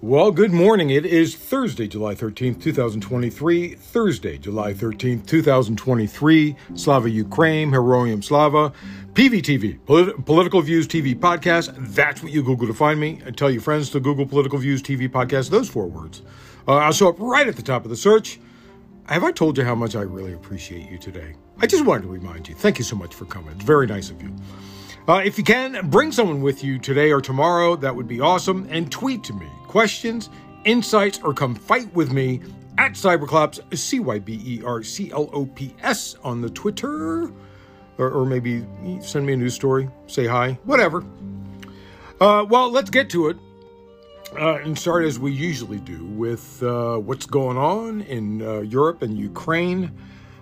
Well, 0.00 0.30
good 0.30 0.52
morning. 0.52 0.90
It 0.90 1.04
is 1.04 1.34
Thursday, 1.34 1.88
July 1.88 2.14
13th, 2.14 2.62
2023. 2.62 3.74
Thursday, 3.74 4.38
July 4.38 4.72
13th, 4.72 5.26
2023. 5.26 6.54
Slava 6.76 7.10
Ukraine, 7.10 7.72
Heroyam 7.72 8.22
Slava. 8.22 8.72
PVTV, 9.14 9.84
Polit- 9.86 10.24
Political 10.24 10.62
Views 10.62 10.86
TV 10.86 11.18
Podcast. 11.18 11.74
That's 11.76 12.22
what 12.22 12.30
you 12.30 12.44
Google 12.44 12.68
to 12.68 12.74
find 12.74 13.00
me. 13.00 13.20
And 13.24 13.36
tell 13.36 13.50
your 13.50 13.60
friends 13.60 13.90
to 13.90 13.98
Google 13.98 14.24
Political 14.24 14.60
Views 14.60 14.80
TV 14.82 15.08
Podcast, 15.08 15.50
those 15.50 15.68
four 15.68 15.88
words. 15.88 16.22
Uh, 16.68 16.76
I'll 16.76 16.92
show 16.92 17.08
up 17.08 17.18
right 17.18 17.48
at 17.48 17.56
the 17.56 17.62
top 17.62 17.82
of 17.82 17.90
the 17.90 17.96
search. 17.96 18.38
Have 19.06 19.24
I 19.24 19.32
told 19.32 19.58
you 19.58 19.64
how 19.64 19.74
much 19.74 19.96
I 19.96 20.02
really 20.02 20.32
appreciate 20.32 20.88
you 20.88 20.98
today? 20.98 21.34
I 21.58 21.66
just 21.66 21.84
wanted 21.84 22.02
to 22.02 22.08
remind 22.08 22.48
you. 22.48 22.54
Thank 22.54 22.78
you 22.78 22.84
so 22.84 22.94
much 22.94 23.16
for 23.16 23.24
coming. 23.24 23.50
It's 23.56 23.64
very 23.64 23.88
nice 23.88 24.10
of 24.10 24.22
you. 24.22 24.32
Uh, 25.08 25.22
if 25.24 25.38
you 25.38 25.42
can, 25.42 25.90
bring 25.90 26.12
someone 26.12 26.40
with 26.40 26.62
you 26.62 26.78
today 26.78 27.10
or 27.10 27.20
tomorrow. 27.20 27.74
That 27.74 27.96
would 27.96 28.06
be 28.06 28.20
awesome. 28.20 28.68
And 28.70 28.92
tweet 28.92 29.24
to 29.24 29.32
me 29.32 29.48
questions, 29.68 30.30
insights, 30.64 31.20
or 31.22 31.32
come 31.32 31.54
fight 31.54 31.92
with 31.94 32.12
me 32.12 32.40
at 32.78 32.92
Cyberclops, 32.92 33.60
C 33.76 34.00
Y 34.00 34.18
B 34.18 34.40
E 34.44 34.62
R 34.64 34.82
C 34.82 35.10
L 35.12 35.30
O 35.32 35.46
P 35.46 35.74
S 35.82 36.16
on 36.24 36.40
the 36.40 36.50
Twitter. 36.50 37.30
Or, 37.98 38.10
or, 38.10 38.24
maybe 38.24 38.64
send 39.02 39.26
me 39.26 39.32
a 39.32 39.36
news 39.36 39.54
story, 39.54 39.90
say 40.06 40.24
hi, 40.24 40.52
whatever. 40.62 41.04
Uh, 42.20 42.46
well, 42.48 42.70
let's 42.70 42.90
get 42.90 43.10
to 43.10 43.28
it. 43.28 43.36
Uh, 44.38 44.56
and 44.56 44.78
start 44.78 45.04
as 45.04 45.18
we 45.18 45.32
usually 45.32 45.78
do 45.78 46.04
with 46.04 46.62
uh, 46.62 46.96
what's 46.96 47.26
going 47.26 47.56
on 47.56 48.02
in 48.02 48.42
uh, 48.42 48.60
Europe 48.60 49.02
and 49.02 49.18
Ukraine. 49.18 49.90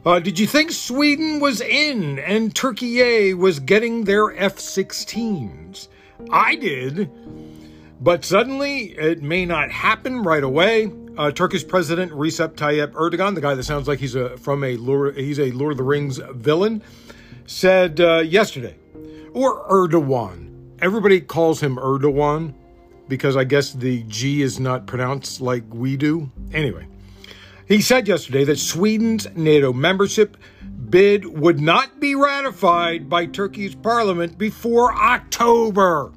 Uh, 0.04 0.18
did 0.18 0.38
you 0.38 0.46
think 0.46 0.70
Sweden 0.70 1.40
was 1.40 1.60
in 1.60 2.18
and 2.18 2.54
Turkey 2.54 3.32
was 3.32 3.58
getting 3.60 4.04
their 4.04 4.36
F 4.36 4.56
16s? 4.56 5.88
I 6.30 6.56
did. 6.56 7.10
But 8.00 8.24
suddenly, 8.24 8.92
it 8.98 9.22
may 9.22 9.46
not 9.46 9.70
happen 9.70 10.22
right 10.22 10.42
away. 10.42 10.90
Uh, 11.16 11.30
Turkish 11.30 11.66
President 11.66 12.12
Recep 12.12 12.54
Tayyip 12.54 12.92
Erdogan, 12.92 13.34
the 13.34 13.40
guy 13.40 13.54
that 13.54 13.64
sounds 13.64 13.88
like 13.88 13.98
he's 13.98 14.14
a 14.14 14.36
from 14.36 14.62
a 14.62 14.76
Lord, 14.76 15.16
he's 15.16 15.40
a 15.40 15.50
Lord 15.52 15.72
of 15.72 15.78
the 15.78 15.84
Rings 15.84 16.20
villain, 16.32 16.82
said 17.46 18.00
uh, 18.00 18.18
yesterday, 18.18 18.76
or 19.32 19.66
Erdogan. 19.68 20.76
Everybody 20.82 21.22
calls 21.22 21.62
him 21.62 21.76
Erdogan 21.76 22.52
because 23.08 23.34
I 23.34 23.44
guess 23.44 23.72
the 23.72 24.02
G 24.04 24.42
is 24.42 24.60
not 24.60 24.86
pronounced 24.86 25.40
like 25.40 25.64
we 25.72 25.96
do. 25.96 26.30
Anyway, 26.52 26.86
he 27.66 27.80
said 27.80 28.06
yesterday 28.08 28.44
that 28.44 28.58
Sweden's 28.58 29.26
NATO 29.34 29.72
membership 29.72 30.36
bid 30.90 31.24
would 31.24 31.60
not 31.60 31.98
be 31.98 32.14
ratified 32.14 33.08
by 33.08 33.26
Turkey's 33.26 33.74
parliament 33.74 34.36
before 34.36 34.92
October. 34.94 36.12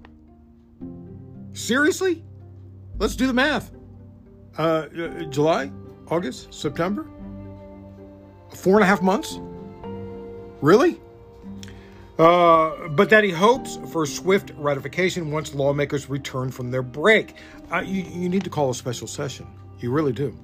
Seriously? 1.54 2.24
Let's 2.98 3.16
do 3.16 3.28
the 3.28 3.34
math. 3.34 3.72
Uh, 4.58 4.62
uh, 4.62 5.24
July, 5.26 5.72
August, 6.08 6.54
September? 6.54 7.06
Four 8.56 8.76
and 8.76 8.84
a 8.84 8.88
half 8.88 9.02
months? 9.02 9.40
Really? 10.62 11.00
Uh, 12.18 12.90
but 12.90 13.10
that 13.10 13.24
he 13.24 13.32
hopes 13.32 13.80
for 13.92 14.06
swift 14.06 14.52
ratification 14.58 15.32
once 15.32 15.56
lawmakers 15.56 16.10
return 16.10 16.52
from 16.52 16.70
their 16.70 16.82
break. 16.82 17.36
Uh, 17.72 17.80
you, 17.80 18.04
you 18.04 18.28
need 18.28 18.44
to 18.44 18.50
call 18.50 18.70
a 18.70 18.76
special 18.76 19.08
session. 19.08 19.48
You 19.80 19.92
really 19.92 20.12
do. 20.12 20.38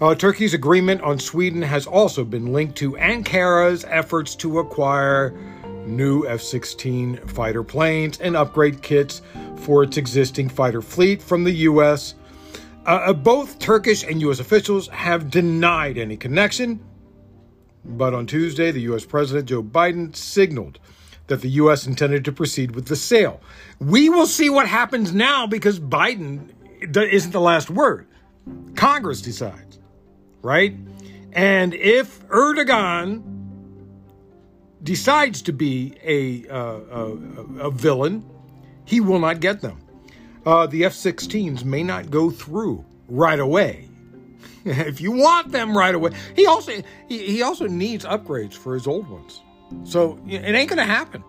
Uh, 0.00 0.14
Turkey's 0.14 0.54
agreement 0.54 1.00
on 1.02 1.18
Sweden 1.18 1.62
has 1.62 1.86
also 1.86 2.24
been 2.24 2.52
linked 2.52 2.76
to 2.76 2.92
Ankara's 2.92 3.84
efforts 3.86 4.34
to 4.36 4.58
acquire 4.58 5.38
new 5.90 6.26
F 6.26 6.40
16 6.40 7.16
fighter 7.26 7.62
planes 7.62 8.18
and 8.20 8.36
upgrade 8.36 8.82
kits 8.82 9.22
for 9.56 9.82
its 9.82 9.96
existing 9.96 10.48
fighter 10.48 10.80
fleet 10.80 11.22
from 11.22 11.44
the 11.44 11.52
U.S. 11.52 12.14
Uh, 12.86 12.90
uh 12.90 13.12
both 13.12 13.58
Turkish 13.58 14.04
and 14.04 14.20
U.S. 14.22 14.40
officials 14.40 14.88
have 14.88 15.30
denied 15.30 15.98
any 15.98 16.16
connection. 16.16 16.84
But 17.84 18.14
on 18.14 18.26
Tuesday, 18.26 18.70
the 18.70 18.82
U.S. 18.82 19.04
President 19.04 19.48
Joe 19.48 19.62
Biden 19.62 20.14
signaled 20.14 20.78
that 21.26 21.40
the 21.40 21.50
U.S. 21.50 21.86
intended 21.86 22.24
to 22.24 22.32
proceed 22.32 22.74
with 22.74 22.86
the 22.86 22.96
sale. 22.96 23.40
We 23.78 24.08
will 24.08 24.26
see 24.26 24.50
what 24.50 24.66
happens 24.68 25.14
now 25.14 25.46
because 25.46 25.80
Biden 25.80 26.50
isn't 26.94 27.32
the 27.32 27.40
last 27.40 27.70
word. 27.70 28.06
Congress 28.74 29.22
decides 29.22 29.70
right? 30.42 30.74
And 31.32 31.74
if 31.74 32.26
Erdogan 32.28 33.39
decides 34.82 35.42
to 35.42 35.52
be 35.52 35.94
a, 36.02 36.48
uh, 36.48 36.80
a, 36.90 37.04
a, 37.66 37.70
villain, 37.70 38.28
he 38.84 39.00
will 39.00 39.18
not 39.18 39.40
get 39.40 39.60
them. 39.60 39.80
Uh, 40.46 40.66
the 40.66 40.84
F 40.84 40.94
16s 40.94 41.64
may 41.64 41.82
not 41.82 42.10
go 42.10 42.30
through 42.30 42.84
right 43.08 43.38
away. 43.38 43.88
if 44.64 45.00
you 45.00 45.12
want 45.12 45.52
them 45.52 45.76
right 45.76 45.94
away, 45.94 46.12
he 46.34 46.46
also 46.46 46.72
he, 47.08 47.18
he 47.26 47.42
also 47.42 47.66
needs 47.66 48.04
upgrades 48.04 48.54
for 48.54 48.74
his 48.74 48.86
old 48.86 49.08
ones. 49.08 49.42
So 49.84 50.18
it 50.26 50.54
ain't 50.54 50.68
going 50.68 50.78
to 50.78 50.84
happen. 50.84 51.22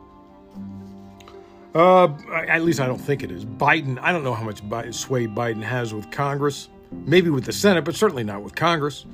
Uh, 1.76 2.10
at 2.34 2.64
least 2.64 2.80
I 2.80 2.88
don't 2.88 3.00
think 3.00 3.24
it 3.24 3.32
is. 3.32 3.46
Biden, 3.46 4.00
I 4.02 4.12
don't 4.12 4.24
know 4.24 4.34
how 4.34 4.44
much 4.44 4.60
sway 4.94 5.28
Biden 5.28 5.62
has 5.62 5.94
with 5.94 6.10
Congress 6.12 6.70
maybe 6.92 7.30
with 7.30 7.46
the 7.46 7.54
Senate, 7.54 7.84
but 7.86 7.96
certainly 7.96 8.24
not 8.24 8.44
with 8.44 8.56
Congress. 8.56 9.06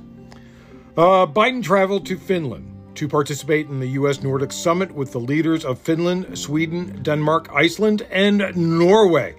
Uh, 0.96 1.26
Biden 1.26 1.62
traveled 1.62 2.06
to 2.06 2.18
Finland 2.18 2.74
to 2.98 3.06
participate 3.06 3.68
in 3.68 3.78
the 3.78 3.86
U.S. 3.90 4.22
Nordic 4.24 4.50
Summit 4.50 4.92
with 4.92 5.12
the 5.12 5.20
leaders 5.20 5.64
of 5.64 5.78
Finland, 5.78 6.36
Sweden, 6.36 7.00
Denmark, 7.04 7.48
Iceland, 7.54 8.02
and 8.10 8.56
Norway. 8.56 9.36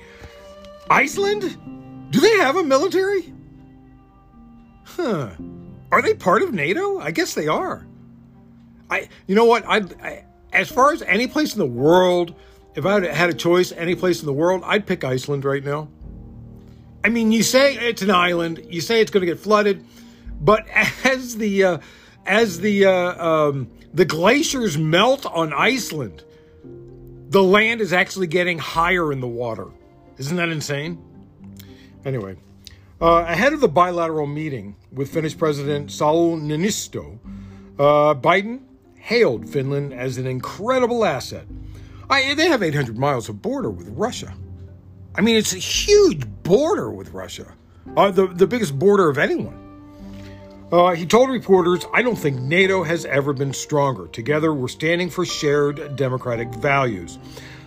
Iceland? 0.90 1.58
Do 2.10 2.22
they 2.22 2.38
have 2.38 2.56
a 2.56 2.64
military? 2.64 3.34
Huh. 4.86 5.32
Are 5.92 6.02
they 6.02 6.14
part 6.14 6.42
of 6.42 6.54
NATO? 6.54 7.00
I 7.00 7.12
guess 7.12 7.34
they 7.34 7.48
are. 7.48 7.86
I, 8.90 9.10
you 9.28 9.36
know 9.36 9.44
what? 9.44 9.66
I, 9.68 9.82
I 10.02 10.24
as 10.54 10.70
far 10.70 10.94
as 10.94 11.02
any 11.02 11.28
place 11.28 11.52
in 11.52 11.60
the 11.60 11.66
world, 11.66 12.34
if 12.76 12.86
I 12.86 13.06
had 13.14 13.30
a 13.30 13.34
choice, 13.34 13.74
any 13.74 13.94
place 13.94 14.22
in 14.22 14.26
the 14.26 14.34
world, 14.34 14.62
I'd 14.66 14.88
pick 14.88 15.04
Iceland 15.04 15.44
right 15.44 15.64
now. 15.64 15.90
I 17.04 17.10
mean, 17.10 17.34
you 17.34 17.44
say 17.44 17.76
it's 17.76 18.02
an 18.02 18.12
island, 18.12 18.66
you 18.70 18.80
say 18.80 19.02
it's 19.02 19.12
going 19.12 19.22
to 19.22 19.28
get 19.28 19.38
flooded, 19.38 19.86
but 20.40 20.66
as 21.04 21.36
the 21.36 21.64
uh, 21.66 21.78
as 22.30 22.60
the 22.60 22.86
uh, 22.86 23.28
um, 23.28 23.72
the 23.94 24.06
glaciers 24.06 24.78
melt 24.78 25.26
on 25.26 25.52
Iceland, 25.52 26.24
the 27.30 27.44
land 27.44 27.82
is 27.82 27.92
actually 27.92 28.28
getting 28.28 28.60
higher 28.60 29.12
in 29.12 29.20
the 29.20 29.28
water. 29.28 29.68
Isn't 30.18 30.38
that 30.38 30.50
insane? 30.50 31.04
Anyway, 32.06 32.38
uh, 33.02 33.26
ahead 33.28 33.52
of 33.52 33.62
the 33.62 33.68
bilateral 33.68 34.28
meeting 34.28 34.76
with 34.92 35.12
Finnish 35.12 35.38
President 35.38 35.90
Sauli 35.90 36.40
Niinisto, 36.42 37.18
uh, 37.80 38.14
Biden 38.14 38.62
hailed 38.96 39.50
Finland 39.50 39.94
as 39.94 40.18
an 40.18 40.28
incredible 40.28 41.04
asset. 41.04 41.46
I, 42.10 42.34
they 42.36 42.48
have 42.48 42.62
800 42.62 42.98
miles 42.98 43.28
of 43.28 43.42
border 43.42 43.70
with 43.70 43.88
Russia. 43.90 44.34
I 45.16 45.22
mean, 45.22 45.36
it's 45.36 45.54
a 45.54 45.58
huge 45.58 46.26
border 46.44 46.92
with 46.92 47.10
Russia, 47.12 47.54
uh, 47.98 48.12
the, 48.12 48.28
the 48.28 48.48
biggest 48.48 48.78
border 48.78 49.10
of 49.10 49.18
anyone. 49.18 49.59
Uh, 50.72 50.94
he 50.94 51.06
told 51.06 51.32
reporters, 51.32 51.86
I 51.94 52.04
don't 52.04 52.16
think 52.16 52.40
NATO 52.40 52.84
has 52.84 53.04
ever 53.06 53.34
been 53.34 53.54
stronger. 53.54 54.08
Together, 54.08 54.54
we're 54.54 54.68
standing 54.68 55.10
for 55.10 55.26
shared 55.26 55.96
democratic 55.96 56.54
values. 56.56 57.18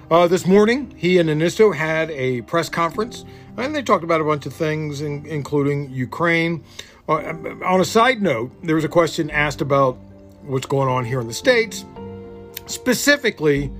Uh, 0.08 0.28
this 0.28 0.46
morning, 0.46 0.94
he 0.96 1.18
and 1.18 1.28
Niinisto 1.28 1.74
had 1.74 2.12
a 2.12 2.42
press 2.42 2.68
conference, 2.68 3.24
and 3.56 3.74
they 3.74 3.82
talked 3.82 4.04
about 4.04 4.20
a 4.20 4.24
bunch 4.24 4.46
of 4.46 4.52
things, 4.52 5.00
in, 5.00 5.26
including 5.26 5.90
Ukraine. 5.90 6.62
Uh, 7.08 7.34
on 7.64 7.80
a 7.80 7.84
side 7.84 8.22
note, 8.22 8.52
there 8.62 8.76
was 8.76 8.84
a 8.84 8.88
question 8.88 9.30
asked 9.30 9.60
about 9.60 9.96
what's 10.42 10.66
going 10.66 10.88
on 10.88 11.04
here 11.04 11.20
in 11.20 11.26
the 11.26 11.34
States, 11.34 11.84
specifically 12.66 13.72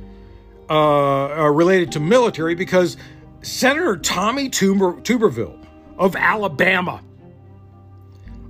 uh, 0.69 1.27
uh, 1.27 1.48
related 1.48 1.92
to 1.92 2.01
military, 2.01 2.57
because 2.57 2.97
Senator 3.42 3.97
Tommy 3.98 4.48
Tuber, 4.48 4.95
Tuberville 4.95 5.65
of 5.97 6.16
Alabama. 6.16 7.01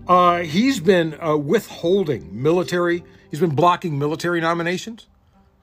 Uh, 0.06 0.38
he's 0.40 0.80
been 0.80 1.18
uh, 1.22 1.36
withholding 1.36 2.42
military, 2.42 3.04
he's 3.30 3.40
been 3.40 3.54
blocking 3.54 3.98
military 3.98 4.40
nominations, 4.40 5.06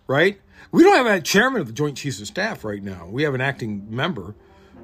right? 0.08 0.40
We 0.72 0.84
don't 0.84 0.96
have 0.96 1.18
a 1.18 1.22
chairman 1.22 1.62
of 1.62 1.68
the 1.68 1.74
Joint 1.74 1.98
Chiefs 1.98 2.22
of 2.22 2.28
Staff 2.28 2.64
right 2.64 2.82
now. 2.82 3.08
We 3.08 3.24
have 3.24 3.34
an 3.34 3.42
acting 3.42 3.88
member. 3.90 4.36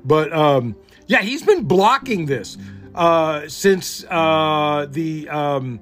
But 0.03 0.33
um, 0.33 0.75
yeah, 1.07 1.21
he's 1.21 1.43
been 1.43 1.63
blocking 1.65 2.25
this 2.25 2.57
uh, 2.93 3.47
since 3.47 4.03
uh, 4.09 4.87
the 4.89 5.29
um, 5.29 5.79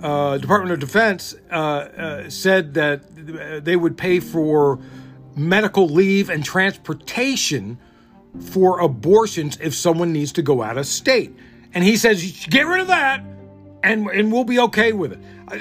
uh, 0.00 0.38
Department 0.38 0.72
of 0.72 0.80
Defense 0.80 1.34
uh, 1.50 2.28
said 2.28 2.74
that 2.74 3.64
they 3.64 3.76
would 3.76 3.96
pay 3.96 4.20
for 4.20 4.78
medical 5.34 5.88
leave 5.88 6.30
and 6.30 6.44
transportation 6.44 7.78
for 8.40 8.80
abortions 8.80 9.58
if 9.60 9.74
someone 9.74 10.12
needs 10.12 10.32
to 10.32 10.42
go 10.42 10.62
out 10.62 10.78
of 10.78 10.86
state. 10.86 11.34
And 11.74 11.82
he 11.84 11.96
says, 11.96 12.46
get 12.48 12.66
rid 12.66 12.80
of 12.80 12.88
that 12.88 13.24
and, 13.82 14.06
and 14.08 14.32
we'll 14.32 14.44
be 14.44 14.58
okay 14.60 14.92
with 14.92 15.12
it. 15.12 15.18
I 15.48 15.58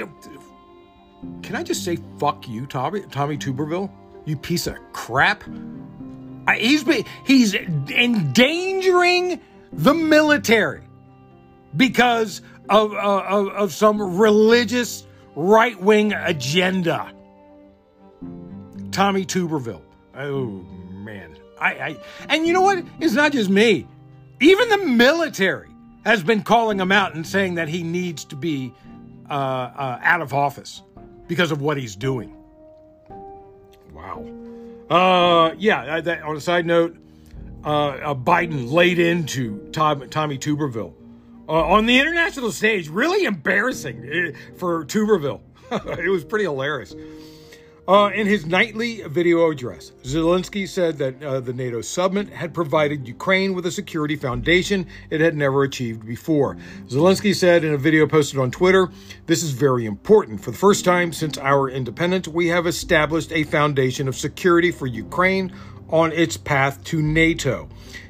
can 1.43 1.55
I 1.55 1.63
just 1.63 1.83
say, 1.83 1.97
fuck 2.19 2.47
you, 2.47 2.65
Tommy, 2.65 3.01
Tommy 3.11 3.37
Tuberville? 3.37 3.91
You 4.25 4.35
piece 4.35 4.67
of 4.67 4.75
crap. 4.93 5.43
I, 6.47 6.57
he's, 6.57 6.83
he's 7.25 7.53
endangering 7.53 9.39
the 9.71 9.93
military 9.93 10.83
because 11.75 12.41
of, 12.69 12.93
uh, 12.93 13.23
of, 13.27 13.47
of 13.49 13.73
some 13.73 14.17
religious 14.17 15.05
right 15.35 15.79
wing 15.79 16.13
agenda. 16.13 17.13
Tommy 18.91 19.25
Tuberville. 19.25 19.83
Oh, 20.15 20.45
man. 20.91 21.37
I, 21.59 21.73
I, 21.73 21.97
and 22.29 22.45
you 22.45 22.53
know 22.53 22.61
what? 22.61 22.83
It's 22.99 23.13
not 23.13 23.31
just 23.31 23.49
me. 23.49 23.87
Even 24.39 24.69
the 24.69 24.77
military 24.77 25.70
has 26.05 26.23
been 26.23 26.41
calling 26.43 26.79
him 26.79 26.91
out 26.91 27.15
and 27.15 27.25
saying 27.25 27.55
that 27.55 27.69
he 27.69 27.83
needs 27.83 28.25
to 28.25 28.35
be 28.35 28.73
uh, 29.29 29.33
uh, 29.33 29.99
out 30.01 30.21
of 30.21 30.33
office 30.33 30.81
because 31.27 31.51
of 31.51 31.61
what 31.61 31.77
he's 31.77 31.95
doing. 31.95 32.35
Wow. 33.93 34.25
Uh, 34.89 35.55
yeah, 35.57 36.01
that, 36.01 36.23
on 36.23 36.35
a 36.35 36.41
side 36.41 36.65
note, 36.65 36.97
uh, 37.63 37.67
uh, 37.69 38.15
Biden 38.15 38.71
laid 38.71 38.99
into 38.99 39.69
Tom, 39.71 40.09
Tommy 40.09 40.37
Tuberville 40.37 40.93
uh, 41.47 41.51
on 41.51 41.85
the 41.85 41.99
international 41.99 42.51
stage. 42.51 42.89
Really 42.89 43.25
embarrassing 43.25 44.33
uh, 44.35 44.57
for 44.57 44.83
Tuberville. 44.85 45.41
it 45.71 46.09
was 46.09 46.25
pretty 46.25 46.45
hilarious. 46.45 46.95
Uh, 47.87 48.11
in 48.13 48.27
his 48.27 48.45
nightly 48.45 49.01
video 49.07 49.49
address, 49.49 49.91
Zelensky 50.03 50.67
said 50.67 50.99
that 50.99 51.21
uh, 51.23 51.39
the 51.39 51.51
NATO 51.51 51.81
summit 51.81 52.29
had 52.29 52.53
provided 52.53 53.07
Ukraine 53.07 53.55
with 53.55 53.65
a 53.65 53.71
security 53.71 54.15
foundation 54.15 54.85
it 55.09 55.19
had 55.19 55.35
never 55.35 55.63
achieved 55.63 56.05
before. 56.05 56.57
Zelensky 56.87 57.35
said 57.35 57.63
in 57.63 57.73
a 57.73 57.77
video 57.77 58.05
posted 58.05 58.39
on 58.39 58.51
Twitter, 58.51 58.91
This 59.25 59.41
is 59.41 59.51
very 59.51 59.87
important. 59.87 60.43
For 60.43 60.51
the 60.51 60.57
first 60.57 60.85
time 60.85 61.11
since 61.11 61.39
our 61.39 61.69
independence, 61.69 62.27
we 62.27 62.49
have 62.49 62.67
established 62.67 63.31
a 63.31 63.45
foundation 63.45 64.07
of 64.07 64.15
security 64.15 64.69
for 64.69 64.85
Ukraine 64.85 65.51
on 65.89 66.11
its 66.11 66.37
path 66.37 66.83
to 66.85 67.01
NATO. 67.01 67.67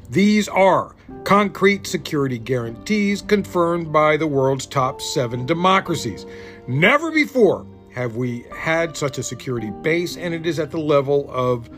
These 0.10 0.50
are 0.50 0.98
concrete 1.24 1.88
security 1.88 2.38
guarantees 2.38 3.22
confirmed 3.22 3.94
by 3.94 4.18
the 4.18 4.28
world's 4.28 4.66
top 4.66 5.02
seven 5.02 5.46
democracies. 5.46 6.26
Never 6.68 7.10
before 7.10 7.66
have 7.94 8.16
we 8.16 8.46
had 8.56 8.96
such 8.98 9.18
a 9.18 9.24
security 9.24 9.72
base, 9.82 10.18
and 10.18 10.34
it 10.34 10.46
is 10.46 10.60
at 10.60 10.72
the 10.72 10.80
level 10.80 11.30
of 11.32 11.70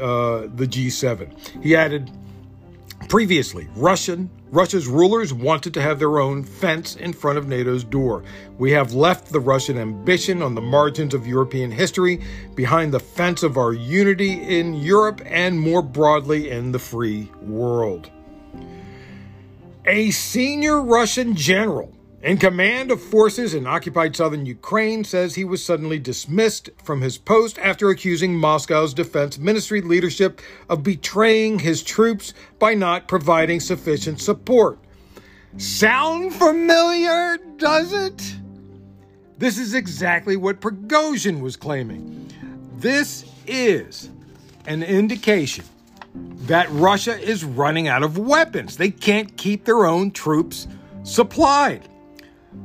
uh, 0.00 0.48
the 0.54 0.66
G7. 0.66 1.62
He 1.62 1.76
added, 1.76 2.10
previously, 3.08 3.68
Russian 3.74 4.30
Russia's 4.52 4.86
rulers 4.86 5.32
wanted 5.32 5.72
to 5.72 5.80
have 5.80 5.98
their 5.98 6.20
own 6.20 6.44
fence 6.44 6.94
in 6.94 7.14
front 7.14 7.38
of 7.38 7.48
NATO's 7.48 7.84
door. 7.84 8.22
We 8.58 8.70
have 8.72 8.92
left 8.92 9.32
the 9.32 9.40
Russian 9.40 9.78
ambition 9.78 10.42
on 10.42 10.54
the 10.54 10.60
margins 10.60 11.14
of 11.14 11.26
European 11.26 11.70
history, 11.70 12.22
behind 12.54 12.92
the 12.92 13.00
fence 13.00 13.42
of 13.42 13.56
our 13.56 13.72
unity 13.72 14.32
in 14.32 14.74
Europe 14.74 15.22
and 15.24 15.58
more 15.58 15.80
broadly 15.80 16.50
in 16.50 16.70
the 16.70 16.78
free 16.78 17.32
world. 17.40 18.10
A 19.86 20.10
senior 20.10 20.82
Russian 20.82 21.34
general 21.34 21.90
in 22.22 22.38
command 22.38 22.92
of 22.92 23.02
forces 23.02 23.52
in 23.52 23.66
occupied 23.66 24.14
southern 24.14 24.46
Ukraine 24.46 25.02
says 25.02 25.34
he 25.34 25.44
was 25.44 25.64
suddenly 25.64 25.98
dismissed 25.98 26.70
from 26.84 27.00
his 27.00 27.18
post 27.18 27.58
after 27.58 27.90
accusing 27.90 28.36
Moscow's 28.36 28.94
defense 28.94 29.38
ministry 29.38 29.80
leadership 29.80 30.40
of 30.68 30.84
betraying 30.84 31.58
his 31.58 31.82
troops 31.82 32.32
by 32.60 32.74
not 32.74 33.08
providing 33.08 33.58
sufficient 33.58 34.20
support. 34.20 34.78
Sound 35.56 36.32
familiar, 36.32 37.38
does 37.56 37.92
it? 37.92 38.36
This 39.38 39.58
is 39.58 39.74
exactly 39.74 40.36
what 40.36 40.60
Prigozhin 40.60 41.40
was 41.40 41.56
claiming. 41.56 42.30
This 42.76 43.24
is 43.48 44.10
an 44.66 44.84
indication 44.84 45.64
that 46.14 46.70
Russia 46.70 47.18
is 47.18 47.44
running 47.44 47.88
out 47.88 48.04
of 48.04 48.16
weapons. 48.16 48.76
They 48.76 48.90
can't 48.90 49.36
keep 49.36 49.64
their 49.64 49.84
own 49.84 50.12
troops 50.12 50.68
supplied. 51.02 51.88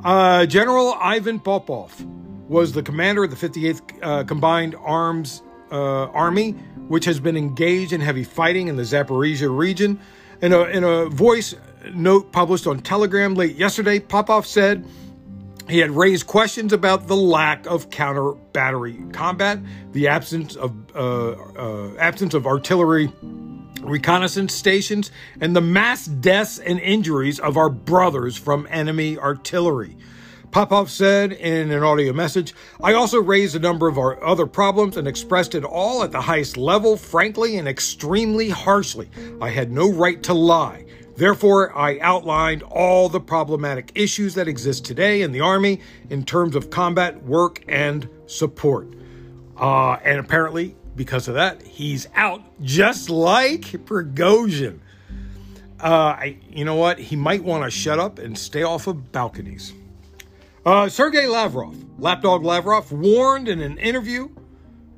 Uh, 0.04 0.46
General 0.46 0.94
Ivan 0.96 1.40
Popov 1.40 2.06
was 2.48 2.74
the 2.74 2.84
commander 2.84 3.24
of 3.24 3.32
the 3.32 3.48
58th 3.48 3.82
uh, 4.02 4.24
Combined 4.24 4.76
Arms 4.80 5.42
uh, 5.72 6.06
Army, 6.08 6.52
which 6.88 7.06
has 7.06 7.20
been 7.20 7.36
engaged 7.36 7.92
in 7.92 8.02
heavy 8.02 8.24
fighting 8.24 8.68
in 8.68 8.78
the 8.78 8.84
Zaporizhia 8.84 9.56
region. 9.56 10.00
In 10.42 10.54
a, 10.54 10.62
in 10.64 10.84
a 10.84 11.06
voice 11.08 11.56
note 11.94 12.32
published 12.32 12.68
on 12.68 12.80
Telegram 12.80 13.36
late 13.36 13.56
yesterday, 13.56 14.00
Popov 14.00 14.46
said 14.46 14.86
he 15.70 15.80
had 15.80 15.92
raised 15.92 16.28
questions 16.28 16.72
about 16.72 17.08
the 17.08 17.16
lack 17.16 17.66
of 17.66 17.90
counter 17.90 18.32
battery 18.54 19.00
combat, 19.12 19.60
the 19.92 20.08
absence 20.08 20.56
of 20.56 20.74
uh, 20.96 21.32
uh, 21.32 21.96
absence 21.98 22.34
of 22.34 22.48
artillery 22.48 23.12
reconnaissance 23.88 24.54
stations, 24.54 25.12
and 25.42 25.56
the 25.56 25.62
mass 25.62 26.06
deaths 26.06 26.60
and 26.60 26.80
injuries 26.80 27.40
of 27.40 27.58
our 27.58 27.70
brothers 27.70 28.38
from 28.38 28.68
enemy 28.70 29.18
artillery. 29.18 29.98
Popov 30.52 30.90
said 30.90 31.34
in 31.34 31.72
an 31.72 31.84
audio 31.84 32.14
message, 32.14 32.54
I 32.82 32.94
also 32.94 33.22
raised 33.22 33.56
a 33.56 33.60
number 33.60 33.88
of 33.88 33.98
our 33.98 34.24
other 34.24 34.46
problems 34.46 34.98
and 34.98 35.08
expressed 35.08 35.56
it 35.56 35.64
all 35.64 36.04
at 36.04 36.12
the 36.12 36.22
highest 36.22 36.58
level, 36.58 36.96
frankly 36.98 37.58
and 37.58 37.68
extremely 37.68 38.50
harshly. 38.50 39.10
I 39.42 39.50
had 39.50 39.72
no 39.72 39.92
right 39.92 40.22
to 40.24 40.34
lie. 40.34 40.86
Therefore, 41.18 41.78
I 41.78 42.00
outlined 42.00 42.64
all 42.64 43.10
the 43.10 43.20
problematic 43.20 43.92
issues 43.96 44.36
that 44.36 44.48
exist 44.48 44.86
today 44.86 45.24
in 45.24 45.32
the 45.32 45.42
Army 45.42 45.82
in 46.10 46.24
terms 46.24 46.56
of 46.56 46.70
combat 46.70 47.24
work 47.24 47.64
and 47.68 48.08
support. 48.28 48.88
Uh, 49.60 49.94
and 50.04 50.20
apparently, 50.20 50.76
because 50.98 51.28
of 51.28 51.36
that, 51.36 51.62
he's 51.62 52.08
out 52.16 52.42
just 52.62 53.10
like 53.10 53.62
Prigozhin. 53.62 54.80
Uh, 55.80 56.16
I, 56.18 56.38
you 56.50 56.66
know 56.66 56.76
what? 56.76 56.98
He 56.98 57.16
might 57.16 57.44
want 57.44 57.64
to 57.64 57.70
shut 57.70 58.00
up 58.00 58.18
and 58.20 58.38
stay 58.38 58.64
off 58.64 58.88
of 58.88 59.12
balconies. 59.12 59.74
Uh, 60.66 60.90
Sergei 60.90 61.28
Lavrov, 61.28 61.78
lapdog 62.00 62.44
Lavrov, 62.44 62.92
warned 62.92 63.48
in 63.48 63.62
an 63.62 63.78
interview. 63.78 64.28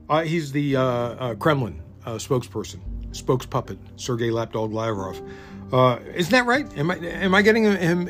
Uh, 0.09 0.23
he's 0.23 0.51
the 0.51 0.75
uh, 0.75 0.81
uh 0.81 1.35
Kremlin 1.35 1.79
uh, 2.05 2.13
spokesperson, 2.13 2.79
spokespuppet, 3.11 3.77
Sergei 3.97 4.31
Lapdog 4.31 4.73
Lavrov. 4.73 5.21
Uh, 5.71 5.99
isn't 6.15 6.31
that 6.31 6.47
right? 6.47 6.65
Am 6.75 6.89
I 6.89 6.95
am 6.95 7.35
I 7.35 7.43
getting 7.43 7.65
him 7.65 8.07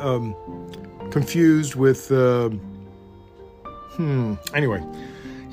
um, 0.00 1.10
confused 1.10 1.74
with? 1.74 2.08
hmm. 3.96 4.34
Anyway, 4.54 4.84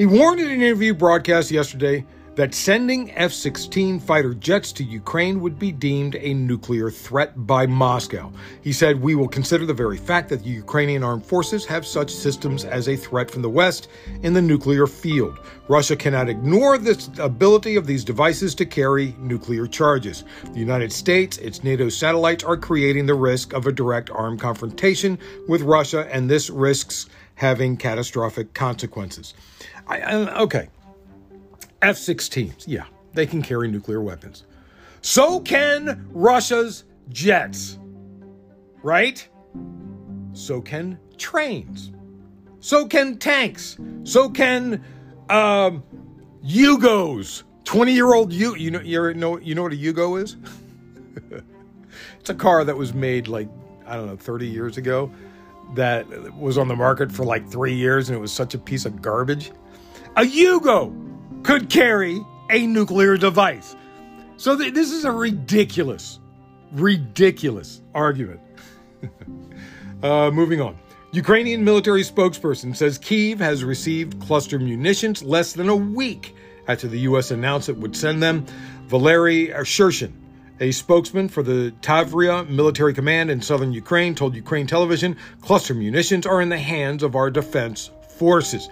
he 0.01 0.07
warned 0.07 0.39
in 0.39 0.49
an 0.49 0.63
interview 0.63 0.95
broadcast 0.95 1.51
yesterday 1.51 2.03
that 2.33 2.55
sending 2.55 3.11
F 3.11 3.31
16 3.31 3.99
fighter 3.99 4.33
jets 4.33 4.71
to 4.71 4.83
Ukraine 4.83 5.41
would 5.41 5.59
be 5.59 5.71
deemed 5.71 6.15
a 6.15 6.33
nuclear 6.33 6.89
threat 6.89 7.45
by 7.45 7.67
Moscow. 7.67 8.33
He 8.63 8.73
said, 8.73 8.99
We 8.99 9.13
will 9.13 9.27
consider 9.27 9.63
the 9.67 9.75
very 9.75 9.97
fact 9.97 10.29
that 10.29 10.43
the 10.43 10.49
Ukrainian 10.49 11.03
armed 11.03 11.23
forces 11.23 11.67
have 11.67 11.85
such 11.85 12.09
systems 12.09 12.65
as 12.65 12.89
a 12.89 12.95
threat 12.95 13.29
from 13.29 13.43
the 13.43 13.49
West 13.49 13.89
in 14.23 14.33
the 14.33 14.41
nuclear 14.41 14.87
field. 14.87 15.37
Russia 15.67 15.95
cannot 15.95 16.29
ignore 16.29 16.79
the 16.79 16.97
ability 17.19 17.75
of 17.75 17.85
these 17.85 18.03
devices 18.03 18.55
to 18.55 18.65
carry 18.65 19.15
nuclear 19.19 19.67
charges. 19.67 20.23
The 20.51 20.59
United 20.59 20.91
States, 20.91 21.37
its 21.37 21.63
NATO 21.63 21.89
satellites, 21.89 22.43
are 22.43 22.57
creating 22.57 23.05
the 23.05 23.13
risk 23.13 23.53
of 23.53 23.67
a 23.67 23.71
direct 23.71 24.09
armed 24.09 24.39
confrontation 24.39 25.19
with 25.47 25.61
Russia, 25.61 26.07
and 26.11 26.27
this 26.27 26.49
risks 26.49 27.07
having 27.35 27.77
catastrophic 27.77 28.53
consequences. 28.53 29.33
I, 29.87 29.99
I, 29.99 30.41
okay. 30.41 30.69
F 31.81 31.97
16s, 31.97 32.65
yeah, 32.67 32.85
they 33.13 33.25
can 33.25 33.41
carry 33.41 33.69
nuclear 33.69 34.01
weapons. 34.01 34.45
So 35.01 35.39
can 35.39 36.07
Russia's 36.11 36.83
jets, 37.09 37.79
right? 38.83 39.27
So 40.33 40.61
can 40.61 40.99
trains. 41.17 41.91
So 42.59 42.85
can 42.85 43.17
tanks. 43.17 43.77
So 44.03 44.29
can 44.29 44.83
um, 45.29 45.83
Yugos. 46.45 47.43
20 47.63 47.93
year 47.93 48.13
old 48.13 48.33
you 48.33 48.55
you 48.55 48.71
know 48.71 48.81
you 48.81 49.13
know 49.13 49.37
you 49.37 49.55
know 49.55 49.63
what 49.63 49.71
a 49.71 49.75
Yugo 49.75 50.21
is? 50.21 50.35
it's 52.19 52.29
a 52.29 52.35
car 52.35 52.63
that 52.65 52.75
was 52.75 52.93
made 52.93 53.27
like 53.27 53.47
I 53.85 53.95
don't 53.95 54.07
know 54.07 54.17
30 54.17 54.47
years 54.47 54.77
ago 54.77 55.11
that 55.75 56.35
was 56.37 56.57
on 56.57 56.67
the 56.67 56.75
market 56.75 57.11
for 57.11 57.23
like 57.23 57.47
3 57.49 57.73
years 57.73 58.09
and 58.09 58.17
it 58.17 58.21
was 58.21 58.31
such 58.31 58.53
a 58.53 58.57
piece 58.57 58.85
of 58.85 59.01
garbage. 59.01 59.51
A 60.17 60.21
Yugo 60.21 60.93
could 61.43 61.69
carry 61.69 62.19
a 62.49 62.67
nuclear 62.67 63.17
device. 63.17 63.75
So 64.37 64.57
th- 64.57 64.73
this 64.73 64.91
is 64.91 65.05
a 65.05 65.11
ridiculous, 65.11 66.19
ridiculous 66.71 67.81
argument. 67.93 68.41
uh, 70.03 70.31
moving 70.31 70.61
on. 70.61 70.77
Ukrainian 71.13 71.63
military 71.63 72.03
spokesperson 72.03 72.75
says 72.75 72.97
Kiev 72.97 73.39
has 73.39 73.63
received 73.63 74.19
cluster 74.21 74.57
munitions 74.57 75.21
less 75.21 75.53
than 75.53 75.67
a 75.67 75.75
week 75.75 76.33
after 76.67 76.87
the 76.87 76.99
U.S. 77.01 77.31
announced 77.31 77.67
it 77.67 77.77
would 77.77 77.95
send 77.95 78.23
them. 78.23 78.45
Valery 78.87 79.47
Shershin, 79.47 80.13
a 80.61 80.71
spokesman 80.71 81.27
for 81.27 81.43
the 81.43 81.73
Tavria 81.81 82.47
military 82.47 82.93
command 82.93 83.29
in 83.29 83.41
southern 83.41 83.73
Ukraine, 83.73 84.15
told 84.15 84.35
Ukraine 84.35 84.67
television 84.67 85.17
cluster 85.41 85.73
munitions 85.73 86.25
are 86.25 86.39
in 86.39 86.47
the 86.47 86.57
hands 86.57 87.03
of 87.03 87.15
our 87.15 87.29
defense 87.29 87.91
forces. 88.17 88.69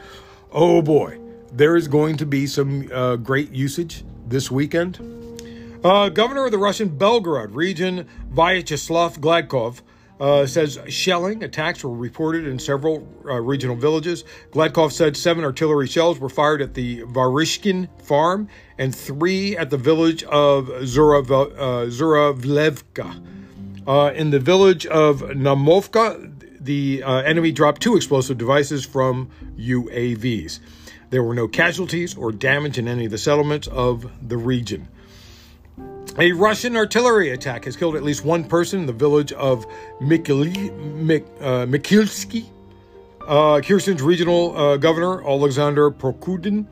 Oh 0.54 0.82
boy 0.82 1.20
there 1.52 1.76
is 1.76 1.88
going 1.88 2.18
to 2.18 2.26
be 2.26 2.48
some 2.48 2.90
uh, 2.92 3.16
great 3.16 3.52
usage 3.52 4.04
this 4.28 4.52
weekend. 4.52 5.00
Uh, 5.84 6.10
Governor 6.10 6.46
of 6.46 6.52
the 6.52 6.58
Russian 6.58 6.90
Belgorod 6.90 7.56
region, 7.56 8.08
Vyacheslav 8.34 9.20
Gladkov, 9.20 9.82
uh, 10.20 10.46
says 10.46 10.80
shelling 10.90 11.44
attacks 11.44 11.84
were 11.84 11.94
reported 11.94 12.46
in 12.46 12.60
several 12.60 13.08
uh, 13.26 13.36
regional 13.40 13.76
villages. 13.76 14.24
Gladkov 14.52 14.92
said 14.92 15.16
seven 15.16 15.44
artillery 15.44 15.88
shells 15.88 16.20
were 16.20 16.30
fired 16.30 16.62
at 16.62 16.74
the 16.74 17.02
Varishkin 17.04 17.88
farm 18.02 18.50
and 18.78 18.94
three 18.94 19.56
at 19.58 19.70
the 19.70 19.78
village 19.78 20.24
of 20.24 20.68
Zurav- 20.68 21.30
uh, 21.32 21.88
Zuravlevka. 21.88 23.26
Uh, 23.88 24.12
in 24.14 24.30
the 24.30 24.40
village 24.40 24.86
of 24.86 25.22
Namovka, 25.22 26.36
the 26.60 27.02
uh, 27.04 27.18
enemy 27.22 27.52
dropped 27.52 27.82
two 27.82 27.96
explosive 27.96 28.38
devices 28.38 28.86
from 28.86 29.30
UAVs. 29.58 30.60
There 31.10 31.24
were 31.24 31.34
no 31.34 31.48
casualties 31.48 32.16
or 32.16 32.32
damage 32.32 32.78
in 32.78 32.88
any 32.88 33.06
of 33.06 33.12
the 33.12 33.18
settlements 33.18 33.68
of 33.68 34.12
the 34.28 34.38
region. 34.38 34.88
A 36.18 36.32
Russian 36.34 36.76
artillery 36.76 37.30
attack 37.30 37.66
has 37.66 37.78
killed 37.78 37.96
at 37.96 38.04
least 38.04 38.26
one 38.26 38.44
person 38.44 38.80
in 38.82 38.86
the 38.86 38.94
village 38.94 39.32
of 39.34 39.66
Mikili, 40.02 40.74
Mik, 40.96 41.26
uh, 41.40 41.66
Mikilsky. 41.66 42.48
Uh, 43.26 43.62
Kherson's 43.62 44.02
regional 44.02 44.58
uh, 44.58 44.78
governor, 44.78 45.24
Alexander 45.24 45.92
Prokudin, 45.92 46.66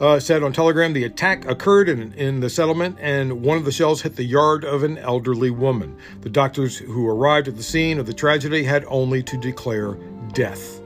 uh, 0.00 0.18
said 0.18 0.42
on 0.42 0.52
Telegram 0.52 0.94
the 0.94 1.04
attack 1.04 1.44
occurred 1.46 1.88
in, 1.88 2.12
in 2.14 2.40
the 2.40 2.48
settlement 2.48 2.96
and 2.98 3.42
one 3.42 3.58
of 3.58 3.64
the 3.64 3.72
shells 3.72 4.00
hit 4.00 4.16
the 4.16 4.24
yard 4.24 4.64
of 4.64 4.82
an 4.82 4.96
elderly 4.98 5.50
woman. 5.50 5.96
The 6.22 6.30
doctors 6.30 6.78
who 6.78 7.06
arrived 7.06 7.46
at 7.46 7.56
the 7.56 7.62
scene 7.62 7.98
of 7.98 8.06
the 8.06 8.14
tragedy 8.14 8.64
had 8.64 8.84
only 8.88 9.22
to 9.24 9.36
declare 9.36 9.98
death, 10.32 10.80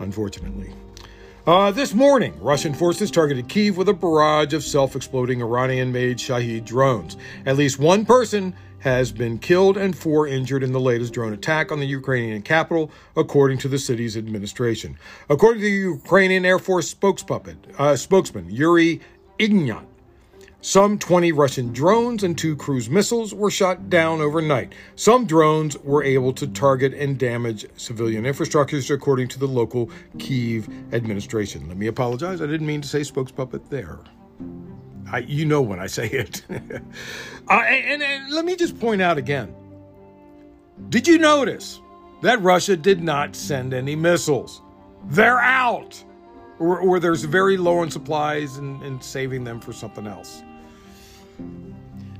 unfortunately. 0.00 0.72
Uh, 1.46 1.70
this 1.70 1.94
morning, 1.94 2.36
Russian 2.40 2.74
forces 2.74 3.08
targeted 3.08 3.48
Kiev 3.48 3.76
with 3.76 3.88
a 3.88 3.94
barrage 3.94 4.52
of 4.52 4.64
self 4.64 4.96
exploding 4.96 5.40
Iranian 5.40 5.92
made 5.92 6.18
Shahed 6.18 6.64
drones. 6.64 7.16
At 7.44 7.56
least 7.56 7.78
one 7.78 8.04
person 8.04 8.52
has 8.80 9.12
been 9.12 9.38
killed 9.38 9.76
and 9.76 9.96
four 9.96 10.26
injured 10.26 10.64
in 10.64 10.72
the 10.72 10.80
latest 10.80 11.12
drone 11.12 11.32
attack 11.32 11.70
on 11.70 11.78
the 11.78 11.86
Ukrainian 11.86 12.42
capital, 12.42 12.90
according 13.14 13.58
to 13.58 13.68
the 13.68 13.78
city's 13.78 14.16
administration. 14.16 14.98
According 15.28 15.60
to 15.60 15.68
the 15.68 15.98
Ukrainian 16.00 16.44
Air 16.44 16.58
Force 16.58 16.92
spokespuppet, 16.92 17.78
uh, 17.78 17.94
spokesman 17.94 18.50
Yuri 18.50 19.00
Ignat, 19.38 19.86
some 20.66 20.98
20 20.98 21.30
Russian 21.30 21.72
drones 21.72 22.24
and 22.24 22.36
two 22.36 22.56
cruise 22.56 22.90
missiles 22.90 23.32
were 23.32 23.52
shot 23.52 23.88
down 23.88 24.20
overnight. 24.20 24.72
Some 24.96 25.24
drones 25.24 25.78
were 25.78 26.02
able 26.02 26.32
to 26.32 26.48
target 26.48 26.92
and 26.92 27.16
damage 27.16 27.66
civilian 27.76 28.24
infrastructures, 28.24 28.92
according 28.92 29.28
to 29.28 29.38
the 29.38 29.46
local 29.46 29.88
Kiev 30.18 30.68
administration. 30.92 31.68
Let 31.68 31.76
me 31.76 31.86
apologize. 31.86 32.42
I 32.42 32.46
didn't 32.46 32.66
mean 32.66 32.80
to 32.80 32.88
say 32.88 33.02
spokespuppet 33.02 33.70
there. 33.70 34.00
I, 35.12 35.18
you 35.18 35.44
know 35.44 35.62
when 35.62 35.78
I 35.78 35.86
say 35.86 36.08
it. 36.08 36.42
uh, 36.50 37.52
and, 37.52 38.02
and 38.02 38.32
let 38.32 38.44
me 38.44 38.56
just 38.56 38.76
point 38.80 39.00
out 39.00 39.18
again 39.18 39.54
did 40.88 41.06
you 41.06 41.16
notice 41.16 41.80
that 42.22 42.42
Russia 42.42 42.76
did 42.76 43.04
not 43.04 43.36
send 43.36 43.72
any 43.72 43.94
missiles? 43.94 44.62
They're 45.10 45.38
out. 45.38 46.02
Or, 46.58 46.80
or 46.80 46.98
there's 46.98 47.22
very 47.22 47.56
low 47.56 47.78
on 47.78 47.90
supplies 47.92 48.56
and, 48.56 48.82
and 48.82 49.00
saving 49.00 49.44
them 49.44 49.60
for 49.60 49.72
something 49.72 50.08
else. 50.08 50.42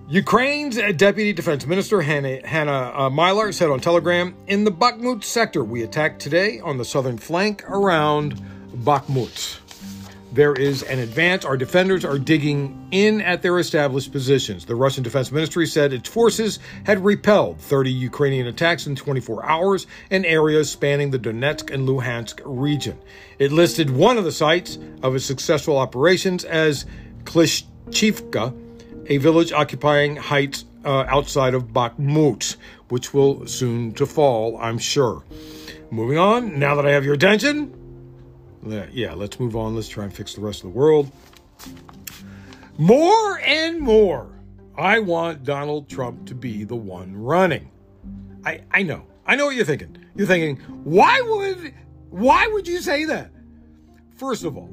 Ukraine's 0.09 0.77
Deputy 0.77 1.33
Defense 1.33 1.67
Minister 1.67 2.01
Hanna, 2.01 2.47
Hanna 2.47 2.93
uh, 2.95 3.11
Maliar 3.11 3.53
said 3.53 3.71
on 3.71 3.81
Telegram 3.81 4.37
In 4.47 4.63
the 4.63 4.71
Bakhmut 4.71 5.25
sector, 5.25 5.65
we 5.65 5.83
attacked 5.83 6.21
today 6.21 6.61
on 6.61 6.79
the 6.79 6.85
southern 6.85 7.19
flank 7.19 7.69
around 7.69 8.41
Bakhmut. 8.85 9.59
There 10.33 10.53
is 10.53 10.83
an 10.85 10.99
advance. 10.99 11.45
Our 11.45 11.57
defenders 11.57 12.05
are 12.05 12.19
digging 12.19 12.89
in 12.93 13.21
at 13.21 13.43
their 13.43 13.59
established 13.59 14.13
positions. 14.13 14.65
The 14.65 14.77
Russian 14.77 15.03
Defense 15.03 15.33
Ministry 15.33 15.67
said 15.67 15.93
its 15.93 16.09
forces 16.09 16.61
had 16.85 17.05
repelled 17.05 17.59
30 17.61 17.91
Ukrainian 17.91 18.47
attacks 18.47 18.87
in 18.87 18.97
24 18.97 19.45
hours 19.45 19.87
in 20.11 20.25
areas 20.25 20.71
spanning 20.71 21.11
the 21.11 21.19
Donetsk 21.19 21.73
and 21.73 21.89
Luhansk 21.89 22.43
region. 22.45 22.99
It 23.41 23.51
listed 23.51 23.91
one 23.91 24.19
of 24.19 24.25
the 24.25 24.31
sites 24.31 24.79
of 25.03 25.17
its 25.17 25.25
successful 25.25 25.79
operations 25.79 26.45
as 26.45 26.87
Klishchivka 27.25 28.66
a 29.09 29.19
village 29.19 29.53
occupying 29.53 30.17
heights 30.17 30.65
uh, 30.85 31.05
outside 31.09 31.55
of 31.55 31.69
Bakhmut, 31.69 32.57
which 32.89 33.13
will 33.13 33.47
soon 33.47 33.93
to 33.95 34.07
fall, 34.07 34.59
I'm 34.59 34.79
sure. 34.79 35.25
Moving 35.91 36.19
on, 36.19 36.59
now 36.59 36.75
that 36.75 36.87
I 36.87 36.91
have 36.91 37.05
your 37.05 37.15
attention, 37.15 37.73
yeah, 38.93 39.15
let's 39.15 39.39
move 39.39 39.57
on. 39.57 39.75
Let's 39.75 39.89
try 39.89 40.05
and 40.05 40.13
fix 40.13 40.35
the 40.35 40.41
rest 40.41 40.65
of 40.65 40.73
the 40.73 40.79
world. 40.79 41.11
More 42.79 43.39
and 43.41 43.81
more, 43.81 44.29
I 44.77 44.99
want 44.99 45.45
Donald 45.45 45.89
Trump 45.89 46.27
to 46.27 46.35
be 46.35 46.65
the 46.65 46.77
one 46.77 47.17
running. 47.17 47.71
I, 48.45 48.63
I 48.71 48.83
know. 48.83 49.05
I 49.27 49.37
know 49.37 49.47
what 49.47 49.57
you're 49.57 49.65
thinking. 49.65 49.97
You're 50.15 50.27
thinking, 50.27 50.59
why 50.85 51.21
would 51.21 51.75
why 52.11 52.47
would 52.47 52.69
you 52.69 52.81
say 52.81 53.05
that? 53.07 53.31
First 54.17 54.45
of 54.45 54.57
all, 54.57 54.71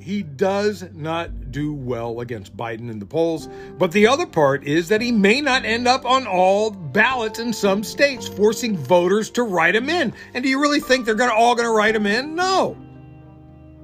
he 0.00 0.22
does 0.22 0.84
not 0.94 1.50
do 1.50 1.74
well 1.74 2.20
against 2.20 2.56
Biden 2.56 2.90
in 2.90 2.98
the 2.98 3.06
polls. 3.06 3.48
But 3.78 3.92
the 3.92 4.06
other 4.06 4.26
part 4.26 4.64
is 4.64 4.88
that 4.88 5.00
he 5.00 5.12
may 5.12 5.40
not 5.40 5.64
end 5.64 5.86
up 5.86 6.04
on 6.04 6.26
all 6.26 6.70
ballots 6.70 7.38
in 7.38 7.52
some 7.52 7.84
states, 7.84 8.26
forcing 8.26 8.76
voters 8.76 9.30
to 9.30 9.42
write 9.42 9.76
him 9.76 9.88
in. 9.88 10.12
And 10.34 10.42
do 10.42 10.48
you 10.50 10.60
really 10.60 10.80
think 10.80 11.06
they're 11.06 11.14
gonna, 11.14 11.34
all 11.34 11.54
going 11.54 11.68
to 11.68 11.74
write 11.74 11.94
him 11.94 12.06
in? 12.06 12.34
No. 12.34 12.76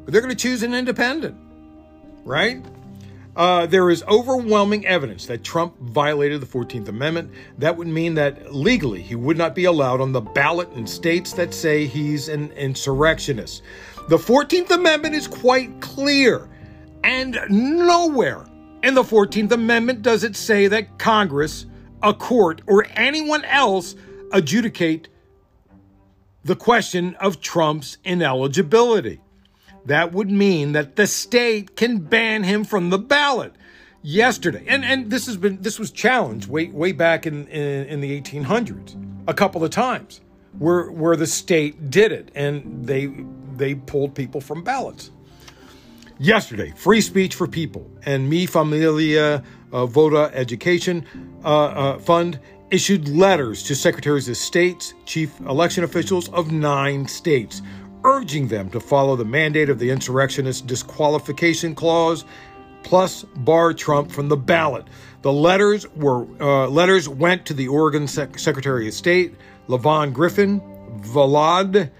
They're 0.06 0.20
going 0.20 0.34
to 0.34 0.40
choose 0.40 0.62
an 0.62 0.74
independent, 0.74 1.36
right? 2.24 2.64
Uh, 3.36 3.66
there 3.66 3.90
is 3.90 4.02
overwhelming 4.04 4.86
evidence 4.86 5.26
that 5.26 5.44
Trump 5.44 5.78
violated 5.78 6.40
the 6.40 6.46
14th 6.46 6.88
Amendment. 6.88 7.30
That 7.58 7.76
would 7.76 7.86
mean 7.86 8.14
that 8.14 8.54
legally 8.54 9.02
he 9.02 9.14
would 9.14 9.36
not 9.36 9.54
be 9.54 9.66
allowed 9.66 10.00
on 10.00 10.12
the 10.12 10.22
ballot 10.22 10.72
in 10.72 10.86
states 10.86 11.34
that 11.34 11.52
say 11.52 11.86
he's 11.86 12.28
an 12.28 12.50
insurrectionist. 12.52 13.62
The 14.08 14.18
14th 14.18 14.70
Amendment 14.70 15.16
is 15.16 15.26
quite 15.26 15.80
clear, 15.80 16.48
and 17.02 17.40
nowhere 17.50 18.46
in 18.84 18.94
the 18.94 19.02
14th 19.02 19.50
Amendment 19.50 20.02
does 20.02 20.22
it 20.22 20.36
say 20.36 20.68
that 20.68 20.96
Congress, 20.96 21.66
a 22.04 22.14
court, 22.14 22.62
or 22.68 22.86
anyone 22.94 23.44
else 23.44 23.96
adjudicate 24.30 25.08
the 26.44 26.54
question 26.54 27.16
of 27.16 27.40
Trump's 27.40 27.98
ineligibility. 28.04 29.20
That 29.86 30.12
would 30.12 30.30
mean 30.30 30.70
that 30.72 30.94
the 30.94 31.08
state 31.08 31.74
can 31.74 31.98
ban 31.98 32.44
him 32.44 32.62
from 32.62 32.90
the 32.90 32.98
ballot. 32.98 33.54
Yesterday, 34.02 34.64
and, 34.68 34.84
and 34.84 35.10
this 35.10 35.26
has 35.26 35.36
been 35.36 35.60
this 35.62 35.80
was 35.80 35.90
challenged 35.90 36.48
way 36.48 36.68
way 36.68 36.92
back 36.92 37.26
in, 37.26 37.48
in, 37.48 37.86
in 37.88 38.00
the 38.00 38.20
1800s 38.20 38.94
a 39.26 39.34
couple 39.34 39.64
of 39.64 39.70
times 39.70 40.20
where 40.60 40.92
where 40.92 41.16
the 41.16 41.26
state 41.26 41.90
did 41.90 42.12
it 42.12 42.30
and 42.36 42.86
they 42.86 43.08
they 43.58 43.74
pulled 43.74 44.14
people 44.14 44.40
from 44.40 44.62
ballots. 44.62 45.10
Yesterday, 46.18 46.72
Free 46.76 47.02
Speech 47.02 47.34
for 47.34 47.46
People 47.46 47.90
and 48.06 48.28
Mi 48.28 48.46
Familia 48.46 49.42
uh, 49.72 50.30
Education 50.32 51.04
uh, 51.44 51.48
uh, 51.48 51.98
Fund 51.98 52.40
issued 52.70 53.08
letters 53.08 53.62
to 53.64 53.74
secretaries 53.74 54.28
of 54.28 54.36
states, 54.36 54.94
chief 55.04 55.38
election 55.40 55.84
officials 55.84 56.28
of 56.30 56.50
nine 56.50 57.06
states, 57.06 57.62
urging 58.04 58.48
them 58.48 58.70
to 58.70 58.80
follow 58.80 59.14
the 59.14 59.24
mandate 59.24 59.68
of 59.68 59.78
the 59.78 59.90
insurrectionist 59.90 60.66
disqualification 60.66 61.74
clause, 61.74 62.24
plus 62.82 63.24
bar 63.36 63.74
Trump 63.74 64.10
from 64.10 64.28
the 64.28 64.36
ballot. 64.36 64.86
The 65.22 65.32
letters 65.32 65.86
were 65.94 66.26
uh, 66.40 66.68
letters 66.68 67.08
went 67.08 67.44
to 67.46 67.54
the 67.54 67.68
Oregon 67.68 68.06
Sec- 68.06 68.38
Secretary 68.38 68.88
of 68.88 68.94
State, 68.94 69.34
LaVonne 69.68 70.12
Griffin, 70.12 70.60
Valade 71.00 71.90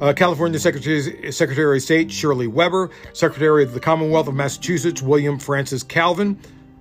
uh, 0.00 0.12
California 0.14 0.58
Secretary, 0.58 1.32
Secretary 1.32 1.76
of 1.76 1.82
State 1.82 2.10
Shirley 2.10 2.46
Weber, 2.46 2.90
Secretary 3.12 3.62
of 3.62 3.74
the 3.74 3.80
Commonwealth 3.80 4.28
of 4.28 4.34
Massachusetts 4.34 5.02
William 5.02 5.38
Francis 5.38 5.82
Calvin, 5.82 6.38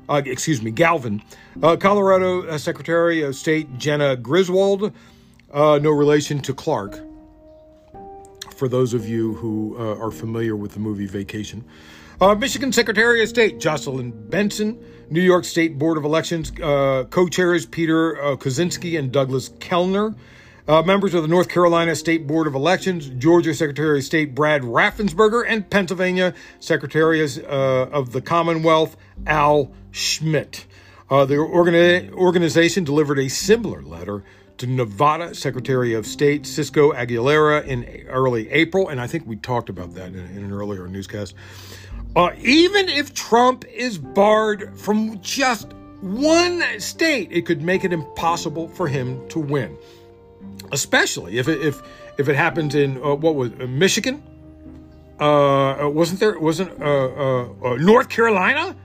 uh, 0.09 0.21
excuse 0.25 0.61
me, 0.61 0.71
Galvin, 0.71 1.21
uh, 1.61 1.75
Colorado 1.77 2.47
uh, 2.47 2.57
Secretary 2.57 3.21
of 3.21 3.35
State 3.35 3.77
Jena 3.77 4.15
Griswold, 4.15 4.91
uh, 5.51 5.79
no 5.81 5.91
relation 5.91 6.39
to 6.41 6.53
Clark, 6.53 6.99
for 8.55 8.67
those 8.67 8.93
of 8.93 9.07
you 9.07 9.33
who 9.35 9.75
uh, 9.77 10.03
are 10.03 10.11
familiar 10.11 10.55
with 10.55 10.73
the 10.73 10.79
movie 10.79 11.07
Vacation. 11.07 11.63
Michigan 12.37 12.71
Secretary 12.71 13.21
of 13.21 13.27
State 13.27 13.59
Jocelyn 13.59 14.11
Benson, 14.29 14.81
New 15.09 15.19
York 15.19 15.43
State 15.43 15.77
Board 15.77 15.97
of 15.97 16.05
Elections 16.05 16.51
co 16.51 17.27
chairs 17.29 17.65
Peter 17.65 18.13
Kosinski 18.37 18.97
and 18.97 19.11
Douglas 19.11 19.49
Kellner, 19.59 20.15
uh, 20.67 20.81
members 20.81 21.13
of 21.13 21.21
the 21.21 21.27
North 21.27 21.49
Carolina 21.49 21.95
State 21.95 22.25
Board 22.25 22.47
of 22.47 22.55
Elections, 22.55 23.09
Georgia 23.09 23.53
Secretary 23.53 23.99
of 23.99 24.03
State 24.03 24.33
Brad 24.33 24.61
Raffensperger, 24.61 25.43
and 25.47 25.69
Pennsylvania 25.69 26.33
Secretary 26.59 27.21
uh, 27.21 27.47
of 27.47 28.11
the 28.11 28.21
Commonwealth 28.21 28.95
Al 29.27 29.71
Schmidt. 29.91 30.65
Uh, 31.09 31.25
the 31.25 31.35
organi- 31.35 32.11
organization 32.13 32.83
delivered 32.83 33.19
a 33.19 33.29
similar 33.29 33.81
letter 33.81 34.23
to 34.57 34.67
Nevada 34.67 35.35
Secretary 35.35 35.93
of 35.93 36.05
State 36.05 36.45
Cisco 36.45 36.93
Aguilera 36.93 37.65
in 37.65 38.07
early 38.07 38.49
April, 38.49 38.87
and 38.87 39.01
I 39.01 39.07
think 39.07 39.27
we 39.27 39.35
talked 39.35 39.69
about 39.69 39.93
that 39.95 40.07
in, 40.07 40.15
in 40.15 40.43
an 40.45 40.53
earlier 40.53 40.87
newscast. 40.87 41.35
Uh, 42.15 42.31
even 42.39 42.89
if 42.89 43.13
Trump 43.13 43.65
is 43.65 43.97
barred 43.97 44.77
from 44.77 45.19
just 45.21 45.73
one 46.01 46.63
state, 46.79 47.29
it 47.31 47.45
could 47.45 47.61
make 47.61 47.83
it 47.83 47.91
impossible 47.91 48.67
for 48.67 48.87
him 48.87 49.27
to 49.29 49.39
win, 49.39 49.77
especially 50.73 51.37
if 51.37 51.47
it, 51.47 51.61
if 51.61 51.81
if 52.17 52.27
it 52.27 52.35
happens 52.35 52.75
in 52.75 52.97
uh, 52.97 53.15
what 53.15 53.35
was 53.35 53.51
uh, 53.53 53.67
Michigan. 53.67 54.21
Uh, 55.19 55.89
wasn't 55.93 56.19
there? 56.19 56.37
Wasn't 56.37 56.69
uh, 56.81 56.85
uh, 56.85 57.49
uh 57.63 57.75
North 57.77 58.09
Carolina? 58.09 58.75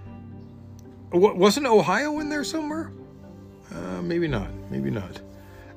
wasn't 1.11 1.66
Ohio 1.66 2.18
in 2.21 2.28
there 2.28 2.45
somewhere? 2.45 2.92
Uh, 3.75 4.02
maybe 4.02 4.28
not. 4.28 4.50
Maybe 4.71 4.90
not. 4.90 5.21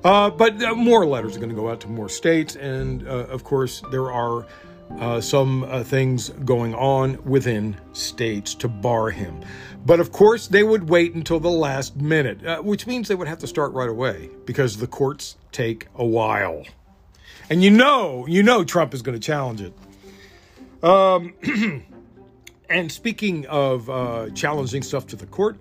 Uh, 0.04 0.28
but 0.30 0.62
uh, 0.62 0.74
more 0.74 1.06
letters 1.06 1.36
are 1.36 1.38
going 1.38 1.50
to 1.50 1.56
go 1.56 1.70
out 1.70 1.80
to 1.80 1.88
more 1.88 2.08
states, 2.08 2.56
and 2.56 3.06
uh, 3.06 3.26
of 3.30 3.44
course, 3.44 3.82
there 3.90 4.12
are 4.12 4.46
uh, 4.98 5.20
some 5.20 5.64
uh, 5.64 5.82
things 5.82 6.28
going 6.44 6.74
on 6.74 7.22
within 7.24 7.76
states 7.92 8.54
to 8.56 8.68
bar 8.68 9.10
him. 9.10 9.40
But 9.84 10.00
of 10.00 10.12
course, 10.12 10.46
they 10.48 10.62
would 10.62 10.88
wait 10.88 11.14
until 11.14 11.40
the 11.40 11.50
last 11.50 11.96
minute, 11.96 12.44
uh, 12.44 12.62
which 12.62 12.86
means 12.86 13.08
they 13.08 13.14
would 13.14 13.28
have 13.28 13.40
to 13.40 13.46
start 13.46 13.72
right 13.72 13.88
away 13.88 14.30
because 14.44 14.76
the 14.76 14.86
courts 14.86 15.36
take 15.50 15.88
a 15.96 16.04
while. 16.04 16.64
And 17.50 17.62
you 17.62 17.70
know, 17.70 18.26
you 18.26 18.42
know, 18.42 18.64
Trump 18.64 18.94
is 18.94 19.02
going 19.02 19.18
to 19.18 19.26
challenge 19.26 19.60
it. 19.60 19.74
Um, 20.84 21.34
and 22.70 22.90
speaking 22.90 23.46
of 23.46 23.90
uh, 23.90 24.30
challenging 24.30 24.82
stuff 24.82 25.06
to 25.08 25.16
the 25.16 25.26
court, 25.26 25.58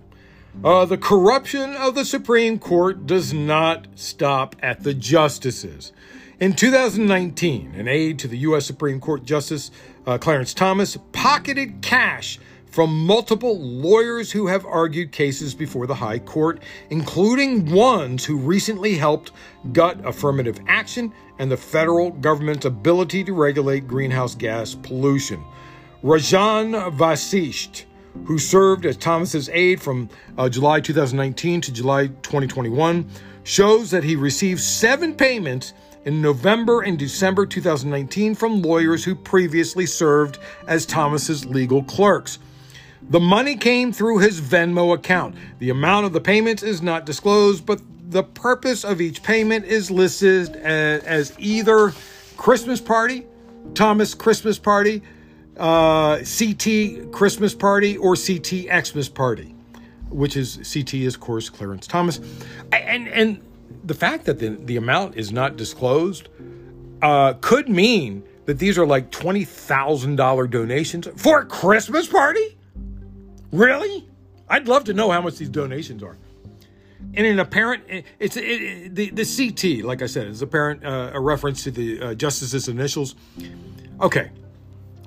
uh, 0.63 0.85
the 0.85 0.97
corruption 0.97 1.75
of 1.75 1.95
the 1.95 2.05
Supreme 2.05 2.59
Court 2.59 3.07
does 3.07 3.33
not 3.33 3.87
stop 3.95 4.55
at 4.61 4.83
the 4.83 4.93
justices. 4.93 5.93
In 6.41 6.53
2019, 6.53 7.75
an 7.75 7.87
aide 7.87 8.17
to 8.17 8.27
the 8.27 8.39
U.S. 8.39 8.65
Supreme 8.65 8.99
Court 8.99 9.23
Justice 9.23 9.69
uh, 10.07 10.17
Clarence 10.17 10.55
Thomas 10.55 10.97
pocketed 11.11 11.83
cash 11.83 12.39
from 12.65 13.05
multiple 13.05 13.59
lawyers 13.59 14.31
who 14.31 14.47
have 14.47 14.65
argued 14.65 15.11
cases 15.11 15.53
before 15.53 15.85
the 15.85 15.93
High 15.93 16.17
Court, 16.17 16.63
including 16.89 17.71
ones 17.71 18.25
who 18.25 18.37
recently 18.37 18.95
helped 18.95 19.31
gut 19.71 20.03
affirmative 20.03 20.59
action 20.67 21.13
and 21.37 21.51
the 21.51 21.57
federal 21.57 22.09
government's 22.09 22.65
ability 22.65 23.23
to 23.25 23.33
regulate 23.33 23.87
greenhouse 23.87 24.33
gas 24.33 24.73
pollution. 24.73 25.43
Rajan 26.03 26.91
Vasisht 26.97 27.83
who 28.25 28.37
served 28.37 28.85
as 28.85 28.97
Thomas's 28.97 29.47
aide 29.49 29.81
from 29.81 30.09
uh, 30.37 30.49
July 30.49 30.81
2019 30.81 31.61
to 31.61 31.71
July 31.71 32.07
2021, 32.07 33.07
shows 33.43 33.91
that 33.91 34.03
he 34.03 34.15
received 34.15 34.59
seven 34.59 35.15
payments 35.15 35.73
in 36.05 36.21
November 36.21 36.81
and 36.81 36.97
December 36.97 37.45
2019 37.45 38.35
from 38.35 38.61
lawyers 38.61 39.03
who 39.03 39.15
previously 39.15 39.85
served 39.85 40.39
as 40.67 40.85
Thomas's 40.85 41.45
legal 41.45 41.83
clerks. 41.83 42.39
The 43.09 43.19
money 43.19 43.55
came 43.55 43.91
through 43.91 44.19
his 44.19 44.39
Venmo 44.39 44.93
account. 44.93 45.35
The 45.59 45.69
amount 45.69 46.05
of 46.05 46.13
the 46.13 46.21
payments 46.21 46.63
is 46.63 46.81
not 46.81 47.05
disclosed, 47.05 47.65
but 47.65 47.81
the 48.09 48.23
purpose 48.23 48.83
of 48.83 49.01
each 49.01 49.23
payment 49.23 49.65
is 49.65 49.89
listed 49.89 50.55
as, 50.57 51.03
as 51.03 51.33
either 51.39 51.93
Christmas 52.37 52.81
party, 52.81 53.25
Thomas 53.73 54.13
Christmas 54.13 54.59
party, 54.59 55.01
uh, 55.57 56.19
CT 56.19 57.11
Christmas 57.11 57.53
Party 57.53 57.97
or 57.97 58.15
CT 58.15 58.85
Xmas 58.85 59.09
Party, 59.09 59.53
which 60.09 60.35
is 60.35 60.57
CT 60.73 60.95
is 60.95 61.15
of 61.15 61.21
course 61.21 61.49
Clarence 61.49 61.87
Thomas, 61.87 62.19
and 62.71 63.07
and 63.09 63.41
the 63.83 63.93
fact 63.93 64.25
that 64.25 64.39
the 64.39 64.49
the 64.49 64.77
amount 64.77 65.17
is 65.17 65.31
not 65.31 65.57
disclosed 65.57 66.29
uh, 67.01 67.33
could 67.41 67.69
mean 67.69 68.23
that 68.45 68.59
these 68.59 68.77
are 68.77 68.85
like 68.85 69.11
twenty 69.11 69.43
thousand 69.43 70.15
dollar 70.15 70.47
donations 70.47 71.07
for 71.15 71.39
a 71.41 71.45
Christmas 71.45 72.07
party. 72.07 72.57
Really, 73.51 74.07
I'd 74.47 74.67
love 74.67 74.85
to 74.85 74.93
know 74.93 75.11
how 75.11 75.21
much 75.21 75.37
these 75.37 75.49
donations 75.49 76.03
are. 76.03 76.17
In 77.13 77.25
an 77.25 77.39
apparent, 77.39 77.83
it's 78.19 78.37
it, 78.37 78.43
it, 78.43 78.95
the 78.95 79.09
the 79.09 79.25
CT, 79.25 79.83
like 79.83 80.01
I 80.01 80.05
said, 80.05 80.27
is 80.27 80.41
apparent 80.41 80.85
uh, 80.85 81.11
a 81.13 81.19
reference 81.19 81.63
to 81.63 81.71
the 81.71 82.01
uh, 82.01 82.13
justice's 82.13 82.67
initials. 82.67 83.15
Okay, 83.99 84.31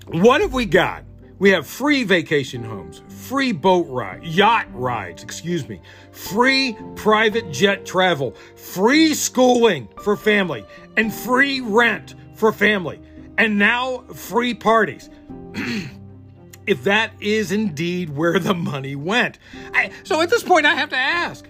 what 0.08 0.40
have 0.40 0.52
we 0.52 0.66
got? 0.66 1.04
We 1.44 1.50
have 1.50 1.66
free 1.66 2.04
vacation 2.04 2.64
homes, 2.64 3.02
free 3.06 3.52
boat 3.52 3.86
ride, 3.90 4.24
yacht 4.24 4.66
rides, 4.72 5.22
excuse 5.22 5.68
me, 5.68 5.78
free 6.10 6.74
private 6.96 7.52
jet 7.52 7.84
travel, 7.84 8.34
free 8.56 9.12
schooling 9.12 9.86
for 10.02 10.16
family, 10.16 10.64
and 10.96 11.12
free 11.12 11.60
rent 11.60 12.14
for 12.34 12.50
family, 12.50 12.98
and 13.36 13.58
now 13.58 14.04
free 14.14 14.54
parties. 14.54 15.10
if 16.66 16.82
that 16.84 17.12
is 17.20 17.52
indeed 17.52 18.08
where 18.08 18.38
the 18.38 18.54
money 18.54 18.96
went. 18.96 19.38
I, 19.74 19.90
so 20.02 20.22
at 20.22 20.30
this 20.30 20.42
point, 20.42 20.64
I 20.64 20.74
have 20.74 20.88
to 20.88 20.96
ask 20.96 21.46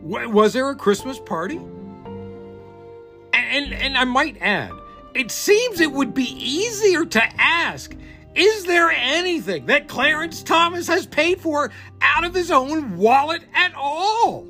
was 0.00 0.52
there 0.52 0.70
a 0.70 0.76
Christmas 0.76 1.18
party? 1.18 1.56
And, 1.56 3.34
and, 3.34 3.72
and 3.74 3.98
I 3.98 4.04
might 4.04 4.36
add, 4.40 4.70
it 5.12 5.32
seems 5.32 5.80
it 5.80 5.90
would 5.90 6.14
be 6.14 6.22
easier 6.22 7.04
to 7.04 7.22
ask 7.36 7.96
is 8.38 8.64
there 8.64 8.90
anything 8.90 9.66
that 9.66 9.88
Clarence 9.88 10.42
Thomas 10.42 10.86
has 10.86 11.06
paid 11.06 11.40
for 11.40 11.72
out 12.00 12.24
of 12.24 12.34
his 12.34 12.50
own 12.50 12.96
wallet 12.96 13.42
at 13.54 13.74
all? 13.74 14.46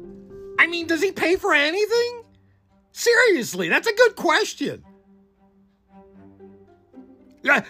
I 0.59 0.67
mean, 0.67 0.87
does 0.87 1.03
he 1.03 1.13
pay 1.13 1.37
for 1.37 1.55
anything? 1.55 2.23
Seriously, 2.93 3.69
that's 3.69 3.87
a 3.87 3.95
good 3.95 4.17
question. 4.17 4.85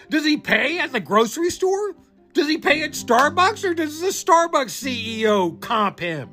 Does 0.09 0.25
he 0.25 0.37
pay 0.37 0.79
at 0.79 0.91
the 0.91 0.99
grocery 0.99 1.51
store? 1.51 1.95
Does 2.33 2.47
he 2.47 2.57
pay 2.57 2.83
at 2.83 2.91
Starbucks 2.91 3.63
or 3.63 3.73
does 3.73 4.01
the 4.01 4.07
Starbucks 4.07 4.73
CEO 4.83 5.59
comp 5.61 5.99
him? 5.99 6.29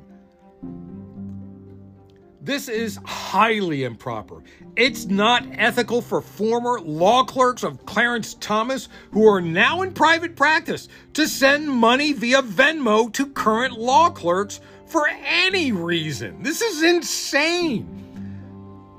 This 2.47 2.69
is 2.69 2.97
highly 3.03 3.83
improper. 3.83 4.41
It's 4.77 5.03
not 5.03 5.45
ethical 5.51 6.01
for 6.01 6.21
former 6.21 6.79
law 6.79 7.25
clerks 7.25 7.61
of 7.61 7.85
Clarence 7.85 8.35
Thomas, 8.35 8.87
who 9.11 9.27
are 9.27 9.41
now 9.41 9.81
in 9.81 9.93
private 9.93 10.37
practice, 10.37 10.87
to 11.15 11.27
send 11.27 11.69
money 11.69 12.13
via 12.13 12.41
Venmo 12.41 13.11
to 13.11 13.25
current 13.25 13.77
law 13.77 14.09
clerks 14.09 14.61
for 14.85 15.09
any 15.25 15.73
reason. 15.73 16.41
This 16.41 16.61
is 16.61 16.83
insane. 16.83 17.85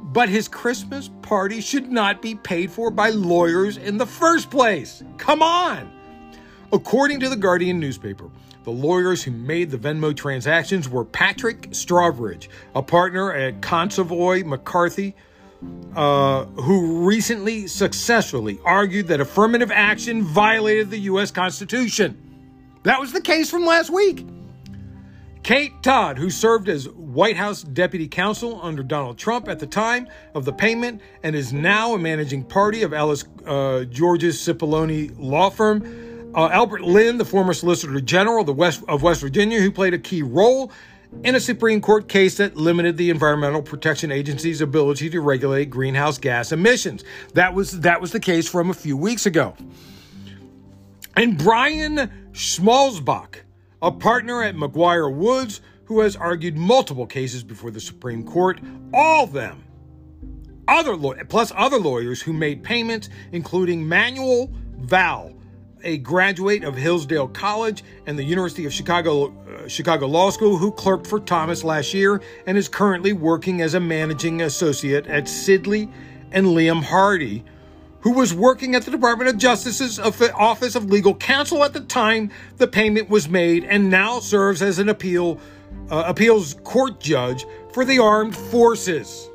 But 0.02 0.28
his 0.28 0.46
Christmas 0.46 1.08
party 1.22 1.62
should 1.62 1.90
not 1.90 2.20
be 2.20 2.34
paid 2.34 2.70
for 2.70 2.90
by 2.90 3.08
lawyers 3.08 3.78
in 3.78 3.96
the 3.96 4.04
first 4.04 4.50
place. 4.50 5.02
Come 5.16 5.42
on. 5.42 5.90
According 6.70 7.20
to 7.20 7.30
the 7.30 7.37
Guardian 7.37 7.80
newspaper, 7.80 8.28
the 8.64 8.70
lawyers 8.70 9.22
who 9.22 9.30
made 9.30 9.70
the 9.70 9.78
Venmo 9.78 10.14
transactions 10.14 10.88
were 10.88 11.04
Patrick 11.04 11.70
Strawbridge, 11.70 12.48
a 12.74 12.82
partner 12.82 13.32
at 13.32 13.60
Consovoy 13.60 14.44
McCarthy, 14.44 15.14
uh, 15.96 16.44
who 16.44 17.04
recently 17.06 17.66
successfully 17.66 18.58
argued 18.64 19.08
that 19.08 19.20
affirmative 19.20 19.70
action 19.72 20.22
violated 20.22 20.90
the 20.90 20.98
U.S. 21.00 21.30
Constitution. 21.30 22.16
That 22.84 23.00
was 23.00 23.12
the 23.12 23.20
case 23.20 23.50
from 23.50 23.64
last 23.66 23.90
week. 23.90 24.24
Kate 25.42 25.72
Todd, 25.82 26.18
who 26.18 26.30
served 26.30 26.68
as 26.68 26.88
White 26.90 27.36
House 27.36 27.62
deputy 27.62 28.06
counsel 28.06 28.60
under 28.62 28.82
Donald 28.82 29.16
Trump 29.16 29.48
at 29.48 29.58
the 29.58 29.66
time 29.66 30.06
of 30.34 30.44
the 30.44 30.52
payment 30.52 31.00
and 31.22 31.34
is 31.34 31.52
now 31.52 31.94
a 31.94 31.98
managing 31.98 32.44
party 32.44 32.82
of 32.82 32.92
Ellis 32.92 33.24
uh, 33.46 33.84
George's 33.84 34.36
Cipollone 34.36 35.14
law 35.18 35.48
firm, 35.48 35.82
uh, 36.38 36.46
Elbert 36.53 36.83
Lin, 36.83 37.18
the 37.18 37.24
former 37.24 37.53
Solicitor 37.53 38.01
General 38.01 38.44
the 38.44 38.53
West, 38.53 38.85
of 38.87 39.03
West 39.03 39.20
Virginia, 39.20 39.61
who 39.61 39.72
played 39.72 39.92
a 39.92 39.98
key 39.98 40.22
role 40.22 40.70
in 41.24 41.35
a 41.35 41.40
Supreme 41.40 41.81
Court 41.81 42.09
case 42.09 42.37
that 42.37 42.57
limited 42.57 42.96
the 42.96 43.11
Environmental 43.11 43.61
Protection 43.61 44.12
Agency's 44.12 44.61
ability 44.61 45.11
to 45.11 45.20
regulate 45.20 45.68
greenhouse 45.68 46.16
gas 46.16 46.53
emissions. 46.53 47.03
That 47.35 47.55
was 47.55 47.81
that 47.81 48.01
was 48.01 48.12
the 48.12 48.20
case 48.20 48.48
from 48.48 48.70
a 48.70 48.74
few 48.74 48.96
weeks 48.96 49.27
ago. 49.27 49.57
And 51.16 51.37
Brian 51.37 52.31
Schmalzbach, 52.31 53.40
a 53.83 53.90
partner 53.90 54.44
at 54.44 54.55
McGuire 54.55 55.12
Woods, 55.12 55.61
who 55.87 56.01
has 56.01 56.14
argued 56.14 56.57
multiple 56.57 57.07
cases 57.07 57.42
before 57.42 57.72
the 57.72 57.81
Supreme 57.81 58.22
Court, 58.22 58.61
all 58.94 59.24
of 59.24 59.33
them 59.33 59.64
other 60.68 60.94
law- 60.94 61.14
plus 61.29 61.51
other 61.57 61.79
lawyers 61.79 62.22
who 62.22 62.33
made 62.33 62.62
payments, 62.62 63.09
including 63.33 63.88
Manuel 63.88 64.53
Val, 64.77 65.33
a 65.82 65.98
graduate 65.98 66.64
of 66.64 66.76
Hillsdale 66.76 67.28
College 67.28 67.84
and 68.06 68.18
the 68.18 68.24
University 68.24 68.66
of 68.66 68.72
Chicago, 68.72 69.28
uh, 69.28 69.68
Chicago 69.68 70.06
Law 70.06 70.30
School, 70.30 70.56
who 70.56 70.72
clerked 70.72 71.06
for 71.06 71.20
Thomas 71.20 71.64
last 71.64 71.94
year 71.94 72.20
and 72.46 72.58
is 72.58 72.68
currently 72.68 73.12
working 73.12 73.60
as 73.60 73.74
a 73.74 73.80
managing 73.80 74.42
associate 74.42 75.06
at 75.06 75.24
Sidley 75.24 75.90
and 76.32 76.46
Liam 76.46 76.82
Hardy, 76.82 77.44
who 78.00 78.12
was 78.12 78.34
working 78.34 78.74
at 78.74 78.84
the 78.84 78.90
Department 78.90 79.30
of 79.30 79.38
Justice's 79.38 79.98
Office 79.98 80.74
of 80.74 80.90
Legal 80.90 81.14
Counsel 81.14 81.64
at 81.64 81.72
the 81.72 81.80
time 81.80 82.30
the 82.56 82.66
payment 82.66 83.08
was 83.08 83.28
made, 83.28 83.64
and 83.64 83.90
now 83.90 84.20
serves 84.20 84.62
as 84.62 84.78
an 84.78 84.88
appeal 84.88 85.40
uh, 85.90 86.04
appeals 86.06 86.54
court 86.64 87.00
judge 87.00 87.44
for 87.72 87.84
the 87.84 87.98
armed 87.98 88.36
forces. 88.36 89.28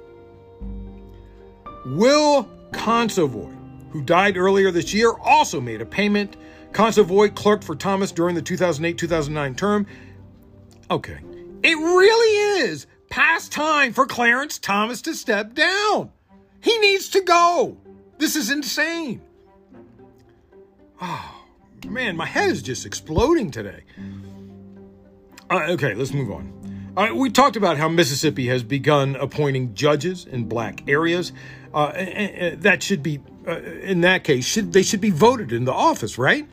Will 1.86 2.48
Consovoy 2.72 3.63
who 3.94 4.02
died 4.02 4.38
earlier 4.38 4.72
this 4.72 4.92
year, 4.94 5.12
also 5.12 5.62
made 5.62 5.80
a 5.80 5.86
payment. 5.86 6.36
Consovoy 6.72 7.34
clerked 7.36 7.64
for 7.64 7.76
Thomas 7.76 8.12
during 8.12 8.34
the 8.36 8.42
2008 8.42 8.98
2009 8.98 9.56
term. 9.56 9.86
Okay, 10.90 11.20
It 11.62 11.78
really 11.78 12.62
is 12.64 12.88
past 13.10 13.52
time 13.52 13.94
for 13.94 14.08
Clarence 14.08 14.58
Thomas 14.58 15.02
to 15.04 15.14
step 15.14 15.54
down. 15.54 16.12
He 16.60 16.78
needs 16.80 17.10
to 17.10 17.22
go. 17.22 17.78
This 18.18 18.36
is 18.36 18.50
insane. 18.50 19.22
Oh, 21.00 21.46
man, 21.88 22.18
my 22.18 22.26
head 22.26 22.50
is 22.50 22.64
just 22.64 22.86
exploding 22.86 23.52
today. 23.52 23.84
Uh, 25.50 25.68
okay, 25.70 25.94
let's 25.94 26.14
move 26.14 26.32
on. 26.32 26.52
Uh, 26.98 27.10
we 27.14 27.30
talked 27.30 27.56
about 27.56 27.78
how 27.78 27.88
Mississippi 27.90 28.48
has 28.48 28.64
begun 28.64 29.16
appointing 29.16 29.74
judges 29.74 30.26
in 30.26 30.46
black 30.46 30.88
areas. 30.88 31.32
Uh, 31.74 31.88
and, 31.96 32.32
and 32.32 32.62
that 32.64 32.84
should 32.84 33.04
be, 33.04 33.20
uh, 33.48 33.62
in 33.62 34.02
that 34.02 34.24
case, 34.24 34.46
should 34.46 34.74
they 34.74 34.84
should 34.84 35.02
be 35.02 35.10
voted 35.10 35.52
into 35.52 35.72
office, 35.72 36.18
right? 36.18 36.48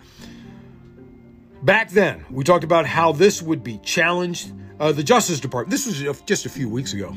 Back 1.63 1.91
then, 1.91 2.25
we 2.31 2.43
talked 2.43 2.65
about 2.65 2.87
how 2.87 3.13
this 3.13 3.43
would 3.43 3.63
be 3.63 3.79
challenged. 3.79 4.53
Uh, 4.79 4.93
the 4.93 5.03
Justice 5.03 5.41
Department, 5.41 5.71
this 5.71 5.87
was 5.87 6.23
just 6.23 6.47
a 6.47 6.49
few 6.49 6.69
weeks 6.69 6.95
ago. 6.95 7.15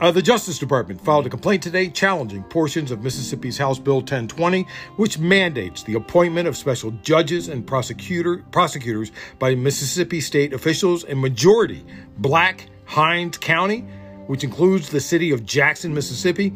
Uh, 0.00 0.10
the 0.10 0.20
Justice 0.20 0.58
Department 0.58 1.00
filed 1.00 1.24
a 1.24 1.30
complaint 1.30 1.62
today 1.62 1.88
challenging 1.88 2.42
portions 2.42 2.90
of 2.90 3.04
Mississippi's 3.04 3.56
House 3.56 3.78
Bill 3.78 3.98
1020, 3.98 4.66
which 4.96 5.18
mandates 5.18 5.84
the 5.84 5.94
appointment 5.94 6.48
of 6.48 6.56
special 6.56 6.90
judges 7.02 7.46
and 7.48 7.64
prosecutor, 7.64 8.44
prosecutors 8.50 9.12
by 9.38 9.54
Mississippi 9.54 10.20
state 10.20 10.52
officials 10.52 11.04
in 11.04 11.20
majority 11.20 11.84
black 12.18 12.66
Hinds 12.86 13.38
County, 13.38 13.82
which 14.26 14.42
includes 14.42 14.90
the 14.90 15.00
city 15.00 15.30
of 15.30 15.46
Jackson, 15.46 15.94
Mississippi. 15.94 16.52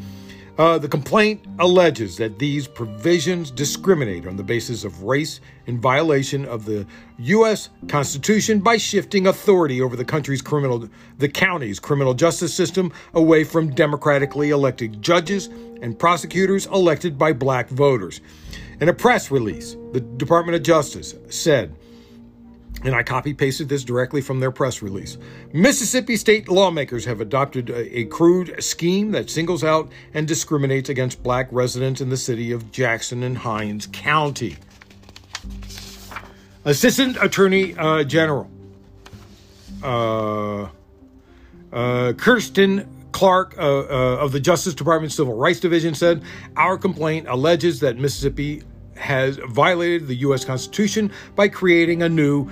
Uh, 0.58 0.76
the 0.76 0.88
complaint 0.88 1.46
alleges 1.60 2.16
that 2.16 2.40
these 2.40 2.66
provisions 2.66 3.52
discriminate 3.52 4.26
on 4.26 4.36
the 4.36 4.42
basis 4.42 4.82
of 4.82 5.04
race 5.04 5.40
in 5.66 5.80
violation 5.80 6.44
of 6.44 6.64
the 6.64 6.84
U.S. 7.18 7.68
Constitution 7.86 8.58
by 8.58 8.76
shifting 8.76 9.28
authority 9.28 9.80
over 9.80 9.94
the 9.94 10.04
country's 10.04 10.42
criminal, 10.42 10.88
the 11.18 11.28
county's 11.28 11.78
criminal 11.78 12.12
justice 12.12 12.52
system 12.52 12.92
away 13.14 13.44
from 13.44 13.72
democratically 13.72 14.50
elected 14.50 15.00
judges 15.00 15.46
and 15.80 15.96
prosecutors 15.96 16.66
elected 16.66 17.16
by 17.16 17.32
black 17.32 17.68
voters. 17.68 18.20
In 18.80 18.88
a 18.88 18.92
press 18.92 19.30
release, 19.30 19.76
the 19.92 20.00
Department 20.00 20.56
of 20.56 20.64
Justice 20.64 21.14
said 21.28 21.72
and 22.84 22.94
I 22.94 23.02
copy 23.02 23.34
pasted 23.34 23.68
this 23.68 23.84
directly 23.84 24.20
from 24.20 24.40
their 24.40 24.50
press 24.50 24.82
release. 24.82 25.18
Mississippi 25.52 26.16
state 26.16 26.48
lawmakers 26.48 27.04
have 27.04 27.20
adopted 27.20 27.70
a, 27.70 27.98
a, 27.98 28.04
crude 28.04 28.62
scheme 28.62 29.10
that 29.12 29.30
singles 29.30 29.64
out 29.64 29.90
and 30.14 30.28
discriminates 30.28 30.88
against 30.88 31.22
black 31.22 31.48
residents 31.50 32.00
in 32.00 32.08
the 32.08 32.16
city 32.16 32.52
of 32.52 32.70
Jackson 32.70 33.22
and 33.22 33.38
Hinds 33.38 33.88
County. 33.92 34.56
Assistant 36.64 37.16
Attorney 37.20 37.74
uh, 37.76 38.04
General 38.04 38.48
uh, 39.82 40.68
uh, 41.72 42.12
Kristen 42.16 42.88
Clarke 43.12 43.56
uh, 43.58 43.62
uh, 43.62 44.18
of 44.20 44.32
the 44.32 44.40
Justice 44.40 44.74
Department 44.74 45.12
Civil 45.12 45.34
Rights 45.34 45.60
Division 45.60 45.94
said, 45.94 46.22
Our 46.56 46.78
complaint 46.78 47.26
alleges 47.28 47.80
that 47.80 47.96
Mississippi 47.96 48.62
has 48.98 49.38
violated 49.48 50.06
the 50.06 50.16
U.S. 50.16 50.44
Constitution 50.44 51.10
by 51.34 51.48
creating 51.48 52.02
a 52.02 52.08
new 52.08 52.48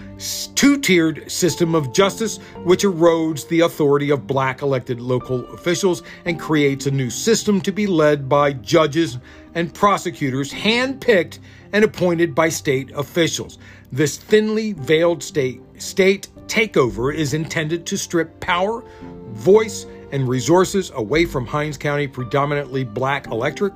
two 0.54 0.78
tiered 0.78 1.30
system 1.30 1.74
of 1.74 1.92
justice, 1.92 2.38
which 2.64 2.85
erodes 2.85 3.46
the 3.48 3.61
authority 3.61 4.11
of 4.11 4.26
black 4.26 4.62
elected 4.62 5.00
local 5.00 5.46
officials 5.52 6.02
and 6.24 6.40
creates 6.40 6.87
a 6.87 6.90
new 6.90 7.11
system 7.11 7.61
to 7.61 7.72
be 7.72 7.87
led 7.87 8.28
by 8.28 8.52
judges 8.52 9.18
and 9.54 9.72
prosecutors 9.74 10.52
handpicked 10.52 11.38
and 11.72 11.85
appointed 11.85 12.35
by 12.35 12.48
state 12.48 12.90
officials. 12.92 13.59
This 13.92 14.16
thinly 14.16 14.72
veiled 14.72 15.22
state, 15.22 15.61
state 15.78 16.28
takeover 16.46 17.14
is 17.14 17.35
intended 17.35 17.87
to 17.87 17.96
strip 17.96 18.38
power, 18.40 18.82
voice, 19.30 19.87
and 20.12 20.28
resources 20.28 20.90
away 20.94 21.24
from 21.24 21.46
Hinds 21.46 21.76
County 21.76 22.06
predominantly 22.06 22.85
black 22.85 23.26
electorate 23.26 23.74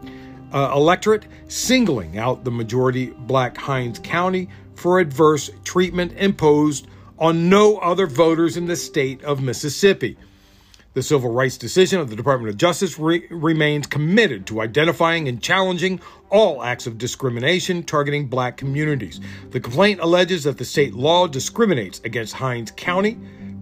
uh, 0.52 0.72
electorate, 0.74 1.26
singling 1.48 2.18
out 2.18 2.44
the 2.44 2.50
majority 2.50 3.06
black 3.10 3.56
Hinds 3.56 3.98
County 3.98 4.48
for 4.74 4.98
adverse 5.00 5.50
treatment 5.64 6.12
imposed 6.16 6.86
on 7.18 7.48
no 7.48 7.76
other 7.78 8.06
voters 8.06 8.56
in 8.56 8.66
the 8.66 8.76
state 8.76 9.22
of 9.22 9.42
Mississippi. 9.42 10.16
The 10.92 11.02
civil 11.02 11.30
rights 11.30 11.56
decision 11.56 12.00
of 12.00 12.10
the 12.10 12.16
Department 12.16 12.50
of 12.50 12.56
Justice 12.56 12.98
re- 12.98 13.24
remains 13.30 13.86
committed 13.86 14.46
to 14.46 14.60
identifying 14.60 15.28
and 15.28 15.40
challenging 15.40 16.00
all 16.30 16.64
acts 16.64 16.88
of 16.88 16.98
discrimination 16.98 17.84
targeting 17.84 18.26
black 18.26 18.56
communities. 18.56 19.20
The 19.50 19.60
complaint 19.60 20.00
alleges 20.00 20.42
that 20.44 20.58
the 20.58 20.64
state 20.64 20.94
law 20.94 21.28
discriminates 21.28 22.00
against 22.04 22.34
Hinds 22.34 22.72
County 22.72 23.18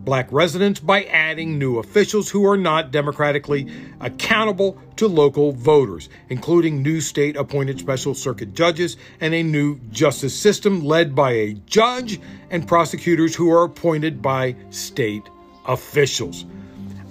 black 0.09 0.33
residents 0.33 0.81
by 0.81 1.05
adding 1.05 1.59
new 1.59 1.79
officials 1.79 2.31
who 2.31 2.47
are 2.47 2.57
not 2.57 2.91
democratically 2.91 3.71
accountable 4.01 4.79
to 4.97 5.07
local 5.07 5.53
voters, 5.53 6.09
including 6.31 6.83
new 6.83 6.99
state 6.99 7.37
appointed 7.37 7.79
special 7.79 8.15
circuit 8.15 8.55
judges 8.55 8.97
and 9.21 9.35
a 9.35 9.43
new 9.43 9.79
justice 9.91 10.35
system 10.35 10.83
led 10.83 11.15
by 11.15 11.33
a 11.33 11.53
judge 11.67 12.19
and 12.49 12.67
prosecutors 12.67 13.37
who 13.37 13.53
are 13.53 13.65
appointed 13.65 14.23
by 14.23 14.57
state 14.71 15.29
officials. 15.67 16.47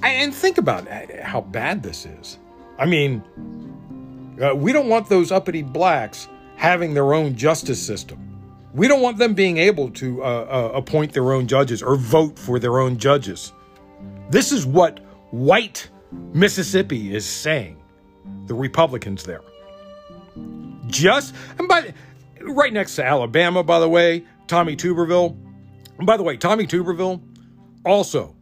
And 0.02 0.34
think 0.34 0.58
about 0.58 0.88
how 1.22 1.42
bad 1.42 1.84
this 1.84 2.08
is. 2.08 2.40
I 2.80 2.88
mean, 2.88 3.22
uh, 4.42 4.56
we 4.56 4.74
don't 4.74 4.90
want 4.90 5.08
those 5.08 5.32
uppity 5.32 5.62
blacks 5.62 6.28
having 6.56 6.96
their 6.96 7.14
own 7.14 7.36
justice 7.36 7.86
system. 7.86 8.27
We 8.74 8.88
don't 8.88 9.02
want 9.02 9.18
them 9.18 9.34
being 9.34 9.58
able 9.58 9.90
to 9.92 10.24
uh, 10.24 10.26
uh, 10.26 10.72
appoint 10.76 11.14
their 11.14 11.32
own 11.32 11.48
judges 11.48 11.82
or 11.82 11.96
vote 11.96 12.38
for 12.38 12.60
their 12.60 12.80
own 12.80 12.98
judges. 12.98 13.54
This 14.30 14.52
is 14.52 14.66
what 14.66 15.00
white 15.32 15.90
Mississippi 16.34 17.16
is 17.16 17.26
saying. 17.26 17.82
The 18.46 18.54
Republicans 18.54 19.24
there. 19.24 19.42
Just 20.88 21.34
and 21.58 21.68
by 21.68 21.94
right 22.42 22.72
next 22.72 22.96
to 22.96 23.06
Alabama, 23.06 23.64
by 23.64 23.80
the 23.80 23.90
way, 23.90 24.26
Tommy 24.48 24.76
Tuberville. 24.76 25.36
And 25.98 26.06
by 26.06 26.18
the 26.18 26.24
way, 26.24 26.38
Tommy 26.38 26.68
Tuberville, 26.68 27.22
also 27.86 28.36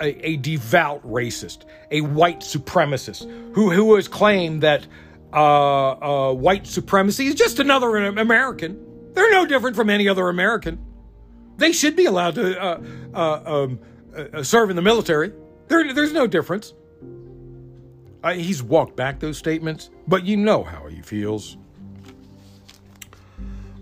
a, 0.00 0.26
a 0.26 0.36
devout 0.36 1.06
racist, 1.06 1.64
a 1.90 2.00
white 2.00 2.40
supremacist 2.40 3.28
who 3.54 3.70
who 3.70 3.94
has 3.96 4.08
claimed 4.08 4.62
that 4.62 4.86
uh, 5.32 5.90
uh, 6.28 6.32
white 6.32 6.66
supremacy 6.66 7.26
is 7.26 7.34
just 7.34 7.58
another 7.58 7.96
American 7.96 8.91
they're 9.14 9.30
no 9.30 9.46
different 9.46 9.76
from 9.76 9.90
any 9.90 10.08
other 10.08 10.28
American. 10.28 10.78
They 11.56 11.72
should 11.72 11.96
be 11.96 12.06
allowed 12.06 12.34
to 12.36 12.60
uh, 12.60 12.82
uh, 13.14 13.42
um, 13.44 13.80
uh, 14.16 14.42
serve 14.42 14.70
in 14.70 14.76
the 14.76 14.82
military. 14.82 15.32
There, 15.68 15.92
there's 15.92 16.12
no 16.12 16.26
difference. 16.26 16.74
Uh, 18.22 18.34
he's 18.34 18.62
walked 18.62 18.96
back 18.96 19.18
those 19.18 19.36
statements, 19.36 19.90
but 20.06 20.24
you 20.24 20.36
know 20.36 20.62
how 20.62 20.86
he 20.86 21.02
feels. 21.02 21.56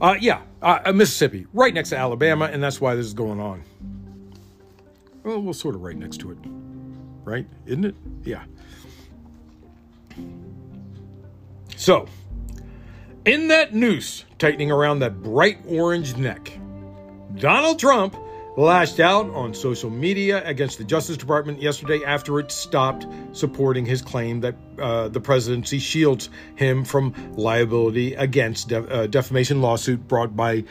Uh, 0.00 0.16
yeah, 0.18 0.42
uh, 0.62 0.92
Mississippi, 0.94 1.46
right 1.52 1.74
next 1.74 1.90
to 1.90 1.96
Alabama, 1.96 2.46
and 2.46 2.62
that's 2.62 2.80
why 2.80 2.94
this 2.94 3.04
is 3.04 3.14
going 3.14 3.38
on. 3.38 3.62
Well, 5.22 5.42
we're 5.42 5.52
sort 5.52 5.74
of 5.74 5.82
right 5.82 5.96
next 5.96 6.18
to 6.18 6.30
it, 6.30 6.38
right? 7.24 7.46
Isn't 7.66 7.84
it? 7.84 7.94
Yeah. 8.24 8.44
So, 11.76 12.06
in 13.24 13.48
that 13.48 13.74
noose 13.74 14.24
tightening 14.38 14.70
around 14.70 15.00
that 15.00 15.22
bright 15.22 15.58
orange 15.68 16.16
neck, 16.16 16.58
Donald 17.36 17.78
Trump 17.78 18.16
lashed 18.56 19.00
out 19.00 19.30
on 19.30 19.54
social 19.54 19.90
media 19.90 20.46
against 20.46 20.78
the 20.78 20.84
Justice 20.84 21.16
Department 21.16 21.62
yesterday 21.62 22.04
after 22.04 22.38
it 22.40 22.50
stopped 22.50 23.06
supporting 23.32 23.86
his 23.86 24.02
claim 24.02 24.40
that 24.40 24.56
uh, 24.78 25.08
the 25.08 25.20
presidency 25.20 25.78
shields 25.78 26.30
him 26.56 26.84
from 26.84 27.14
liability 27.36 28.14
against 28.14 28.68
def- 28.68 28.90
uh, 28.90 29.06
defamation 29.06 29.62
lawsuit 29.62 30.06
brought 30.08 30.36
by 30.36 30.64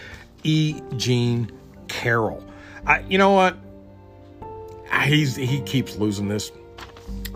E. 0.44 0.82
Jean 0.98 1.52
Carroll. 1.88 2.46
I, 2.86 3.00
you 3.02 3.18
know 3.18 3.32
what? 3.32 3.58
He's 5.04 5.36
he 5.36 5.62
keeps 5.62 5.96
losing 5.98 6.28
this. 6.28 6.52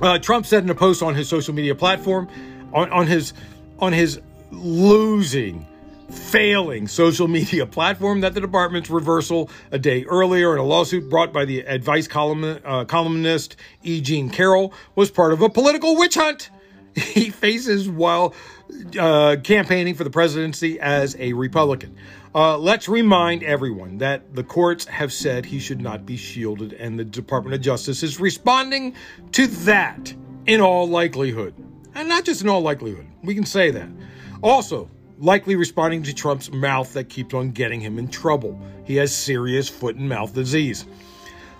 Uh, 0.01 0.19
Trump 0.19 0.45
said 0.45 0.63
in 0.63 0.69
a 0.69 0.75
post 0.75 1.01
on 1.01 1.15
his 1.15 1.29
social 1.29 1.53
media 1.53 1.75
platform, 1.75 2.27
on, 2.73 2.91
on 2.91 3.07
his 3.07 3.33
on 3.79 3.93
his 3.93 4.19
losing, 4.53 5.67
failing 6.09 6.87
social 6.87 7.27
media 7.27 7.65
platform 7.65 8.21
that 8.21 8.33
the 8.33 8.41
department's 8.41 8.89
reversal 8.89 9.49
a 9.71 9.79
day 9.79 10.03
earlier 10.05 10.53
in 10.53 10.59
a 10.59 10.63
lawsuit 10.63 11.09
brought 11.09 11.33
by 11.33 11.45
the 11.45 11.61
advice 11.61 12.07
column, 12.07 12.59
uh, 12.63 12.85
columnist 12.85 13.55
E. 13.83 14.01
Jean 14.01 14.29
Carroll 14.29 14.73
was 14.95 15.11
part 15.11 15.33
of 15.33 15.41
a 15.41 15.49
political 15.49 15.97
witch 15.97 16.15
hunt 16.15 16.49
he 16.95 17.29
faces 17.29 17.89
while 17.89 18.33
uh, 18.99 19.37
campaigning 19.43 19.95
for 19.95 20.03
the 20.03 20.09
presidency 20.09 20.79
as 20.79 21.15
a 21.19 21.33
Republican. 21.33 21.95
Uh, 22.35 22.57
let's 22.57 22.89
remind 22.89 23.43
everyone 23.43 23.99
that 23.99 24.35
the 24.35 24.43
courts 24.43 24.85
have 24.85 25.13
said 25.13 25.45
he 25.45 25.59
should 25.59 25.81
not 25.81 26.05
be 26.05 26.17
shielded, 26.17 26.73
and 26.73 26.99
the 26.99 27.05
Department 27.05 27.53
of 27.53 27.61
Justice 27.61 28.01
is 28.01 28.19
responding 28.19 28.95
to 29.31 29.47
that 29.47 30.13
in 30.47 30.59
all 30.59 30.87
likelihood. 30.87 31.53
And 31.95 32.09
not 32.09 32.25
just 32.25 32.41
in 32.41 32.49
all 32.49 32.61
likelihood, 32.61 33.05
we 33.23 33.35
can 33.35 33.45
say 33.45 33.69
that. 33.71 33.87
Also, 34.43 34.89
likely 35.19 35.55
responding 35.55 36.03
to 36.03 36.13
Trump's 36.13 36.51
mouth 36.51 36.91
that 36.93 37.07
keeps 37.07 37.33
on 37.33 37.51
getting 37.51 37.79
him 37.79 37.97
in 37.97 38.09
trouble. 38.09 38.59
He 38.83 38.97
has 38.97 39.15
serious 39.15 39.69
foot 39.69 39.95
and 39.95 40.09
mouth 40.09 40.33
disease. 40.33 40.85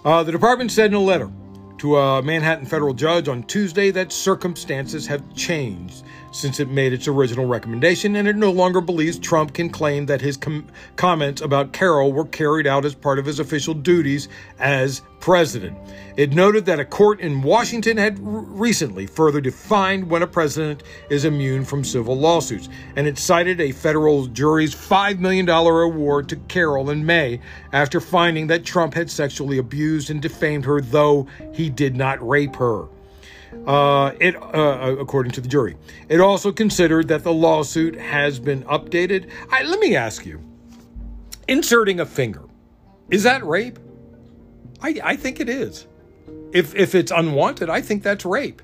Uh, 0.04 0.22
the 0.24 0.34
department 0.34 0.70
said 0.70 0.88
in 0.88 0.96
a 0.96 1.00
letter 1.00 1.32
to 1.78 1.98
a 1.98 2.22
Manhattan 2.22 2.66
federal 2.66 2.94
judge 2.94 3.30
on 3.30 3.44
Tuesday 3.44 3.90
that 3.92 4.12
circumstances 4.12 5.08
have 5.08 5.34
changed 5.34 6.04
since 6.34 6.60
it 6.60 6.70
made 6.70 6.92
its 6.92 7.08
original 7.08 7.46
recommendation, 7.46 8.18
and 8.18 8.28
it 8.28 8.36
no 8.36 8.52
longer 8.52 8.82
believes 8.82 9.18
Trump 9.18 9.54
can 9.54 9.70
claim 9.70 10.06
that 10.08 10.20
his 10.20 10.36
com- 10.36 10.68
comments 10.96 11.42
about 11.42 11.72
Carroll 11.72 12.12
were 12.12 12.26
carried 12.26 12.68
out 12.68 12.86
as 12.86 12.96
part 12.96 13.18
of 13.18 13.26
his 13.26 13.40
official 13.40 13.74
duties 13.74 14.28
as 14.60 15.02
president. 15.24 15.78
It 16.18 16.34
noted 16.34 16.66
that 16.66 16.82
a 16.82 16.86
court 16.86 17.22
in 17.22 17.44
Washington 17.44 17.96
had 17.96 18.20
recently 18.20 19.08
further 19.08 19.40
defined 19.40 20.10
when 20.10 20.22
a 20.22 20.28
president 20.28 20.84
is 21.10 21.24
immune 21.24 21.64
from 21.64 21.86
civil 21.86 22.18
lawsuits, 22.18 22.68
and 22.98 23.08
it 23.08 23.18
cited 23.18 23.62
a 23.62 23.72
federal 23.72 24.26
jury's 24.26 24.76
$5 24.76 25.20
million 25.20 25.48
award 25.48 26.28
to 26.28 26.36
Carroll 26.36 26.90
in 26.90 27.06
May 27.06 27.40
after 27.72 28.02
finding 28.02 28.48
that 28.48 28.66
Trump 28.66 28.94
had 28.94 29.10
sexually 29.10 29.60
abused 29.60 30.10
and 30.10 30.22
defamed 30.22 30.66
her, 30.66 30.82
though 30.82 31.26
he 31.54 31.70
did 31.70 31.96
not 31.96 32.28
rape 32.28 32.58
her. 32.58 32.90
Uh, 33.66 34.12
it, 34.20 34.36
uh, 34.36 34.98
according 35.00 35.32
to 35.32 35.40
the 35.40 35.48
jury, 35.48 35.78
it 36.10 36.20
also 36.20 36.52
considered 36.52 37.08
that 37.08 37.24
the 37.24 37.32
lawsuit 37.32 37.96
has 37.96 38.40
been 38.40 38.62
updated. 38.64 39.30
I, 39.50 39.64
let 39.64 39.80
me 39.80 39.96
ask 39.96 40.26
you: 40.26 40.42
inserting 41.48 42.02
a 42.02 42.06
finger 42.06 42.44
is 43.10 43.24
that 43.24 43.46
rape? 43.46 43.80
I, 44.84 45.00
I 45.04 45.16
think 45.16 45.40
it 45.40 45.50
is. 45.50 45.88
If 46.52 46.76
if 46.76 46.94
it's 46.94 47.12
unwanted, 47.12 47.70
I 47.70 47.82
think 47.82 48.04
that's 48.04 48.26
rape. 48.26 48.62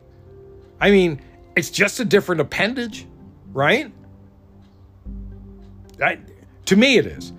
I 0.80 0.92
mean, 0.92 1.22
it's 1.56 1.72
just 1.72 2.00
a 2.00 2.06
different 2.06 2.42
appendage, 2.42 3.08
right? 3.52 3.92
I, 6.02 6.20
to 6.66 6.76
me, 6.76 6.98
it 6.98 7.06
is. 7.06 7.34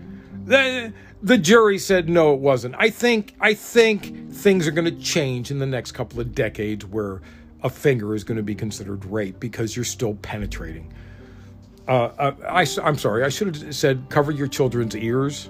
The, 0.44 0.92
the 1.22 1.38
jury 1.38 1.78
said 1.78 2.08
no, 2.08 2.34
it 2.34 2.40
wasn't. 2.40 2.74
I 2.78 2.90
think 2.90 3.34
I 3.40 3.54
think 3.54 4.32
things 4.32 4.66
are 4.66 4.72
going 4.72 4.86
to 4.86 5.00
change 5.00 5.50
in 5.50 5.58
the 5.58 5.66
next 5.66 5.92
couple 5.92 6.20
of 6.20 6.34
decades 6.34 6.84
where 6.84 7.22
a 7.62 7.70
finger 7.70 8.14
is 8.14 8.24
going 8.24 8.36
to 8.36 8.42
be 8.42 8.54
considered 8.54 9.04
rape 9.04 9.38
because 9.38 9.76
you're 9.76 9.84
still 9.84 10.14
penetrating. 10.14 10.92
Uh, 11.86 11.92
uh 11.92 12.34
I, 12.48 12.66
I'm 12.82 12.98
sorry, 12.98 13.24
I 13.24 13.28
should 13.28 13.54
have 13.54 13.74
said 13.74 14.06
cover 14.08 14.32
your 14.32 14.48
children's 14.48 14.96
ears. 14.96 15.48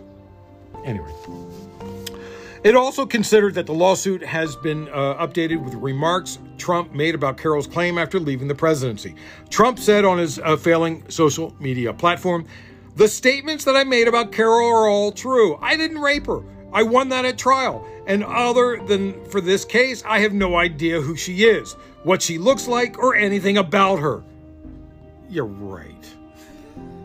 Anyway. 0.84 1.12
It 2.62 2.76
also 2.76 3.06
considered 3.06 3.54
that 3.54 3.66
the 3.66 3.72
lawsuit 3.72 4.22
has 4.22 4.54
been 4.56 4.88
uh, 4.88 5.14
updated 5.26 5.64
with 5.64 5.74
remarks 5.74 6.38
Trump 6.58 6.92
made 6.92 7.14
about 7.14 7.38
Carroll's 7.38 7.66
claim 7.66 7.96
after 7.96 8.20
leaving 8.20 8.48
the 8.48 8.54
presidency. 8.54 9.14
Trump 9.48 9.78
said 9.78 10.04
on 10.04 10.18
his 10.18 10.38
uh, 10.38 10.56
failing 10.56 11.02
social 11.08 11.56
media 11.58 11.92
platform, 11.94 12.46
The 12.96 13.08
statements 13.08 13.64
that 13.64 13.76
I 13.76 13.84
made 13.84 14.08
about 14.08 14.30
Carroll 14.30 14.68
are 14.68 14.88
all 14.88 15.10
true. 15.10 15.56
I 15.62 15.76
didn't 15.76 16.00
rape 16.00 16.26
her. 16.26 16.42
I 16.72 16.82
won 16.82 17.08
that 17.08 17.24
at 17.24 17.38
trial. 17.38 17.86
And 18.06 18.22
other 18.24 18.80
than 18.86 19.24
for 19.26 19.40
this 19.40 19.64
case, 19.64 20.02
I 20.06 20.18
have 20.20 20.34
no 20.34 20.56
idea 20.56 21.00
who 21.00 21.16
she 21.16 21.44
is 21.44 21.76
what 22.02 22.22
she 22.22 22.38
looks 22.38 22.66
like, 22.66 22.98
or 22.98 23.14
anything 23.14 23.58
about 23.58 23.98
her. 23.98 24.22
You're 25.28 25.44
right. 25.44 26.14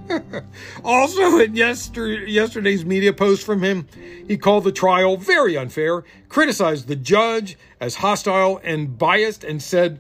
also, 0.83 1.39
in 1.39 1.55
yester- 1.55 2.25
yesterday's 2.25 2.85
media 2.85 3.13
post 3.13 3.45
from 3.45 3.63
him, 3.63 3.87
he 4.27 4.37
called 4.37 4.63
the 4.63 4.71
trial 4.71 5.17
very 5.17 5.57
unfair, 5.57 6.03
criticized 6.29 6.87
the 6.87 6.95
judge 6.95 7.57
as 7.79 7.95
hostile 7.95 8.59
and 8.63 8.97
biased, 8.97 9.43
and 9.43 9.61
said 9.61 9.99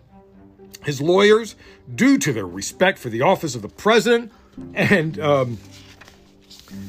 his 0.83 1.01
lawyers, 1.01 1.55
due 1.93 2.17
to 2.17 2.33
their 2.33 2.45
respect 2.45 2.99
for 2.99 3.09
the 3.09 3.21
office 3.21 3.55
of 3.55 3.61
the 3.61 3.69
president 3.69 4.31
and 4.73 5.19
um, 5.19 5.57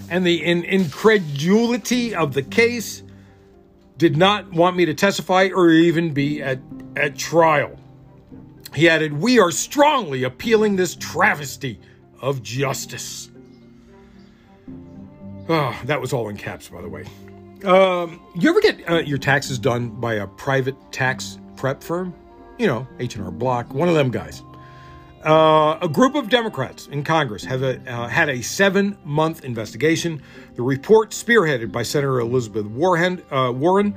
and 0.09 0.27
the 0.27 0.43
in- 0.45 0.65
incredulity 0.65 2.15
of 2.15 2.35
the 2.35 2.43
case, 2.43 3.03
did 3.99 4.17
not 4.17 4.53
want 4.53 4.77
me 4.77 4.85
to 4.85 4.95
testify 4.95 5.49
or 5.55 5.71
even 5.71 6.13
be 6.13 6.43
at, 6.43 6.59
at 6.97 7.17
trial. 7.17 7.79
He 8.75 8.89
added, 8.89 9.13
We 9.15 9.39
are 9.39 9.51
strongly 9.51 10.23
appealing 10.23 10.77
this 10.77 10.95
travesty 10.95 11.79
of 12.21 12.43
justice. 12.43 13.31
Oh, 15.49 15.79
that 15.85 16.01
was 16.01 16.13
all 16.13 16.29
in 16.29 16.37
caps, 16.37 16.69
by 16.69 16.83
the 16.83 16.89
way. 16.89 17.05
Um, 17.65 18.21
you 18.35 18.51
ever 18.51 18.61
get 18.61 18.89
uh, 18.89 18.99
your 18.99 19.19
taxes 19.19 19.59
done 19.59 19.91
by 19.91 20.15
a 20.15 20.27
private 20.27 20.77
tax 20.93 21.39
prep 21.57 21.83
firm? 21.83 22.15
You 22.59 22.67
know, 22.67 22.87
H&R 22.99 23.31
Block, 23.31 23.73
one 23.73 23.89
of 23.89 23.95
them 23.95 24.11
guys. 24.11 24.43
Uh, 25.25 25.77
a 25.83 25.89
group 25.89 26.15
of 26.15 26.29
Democrats 26.29 26.87
in 26.87 27.03
Congress 27.03 27.45
have 27.45 27.63
a, 27.63 27.81
uh, 27.91 28.07
had 28.07 28.29
a 28.29 28.41
seven 28.43 28.97
month 29.05 29.45
investigation. 29.45 30.23
The 30.55 30.63
report, 30.63 31.11
spearheaded 31.11 31.73
by 31.73 31.83
Senator 31.83 32.21
Elizabeth 32.21 32.67
Warren, 32.67 33.21
uh, 33.33 33.53
Warren 33.53 33.95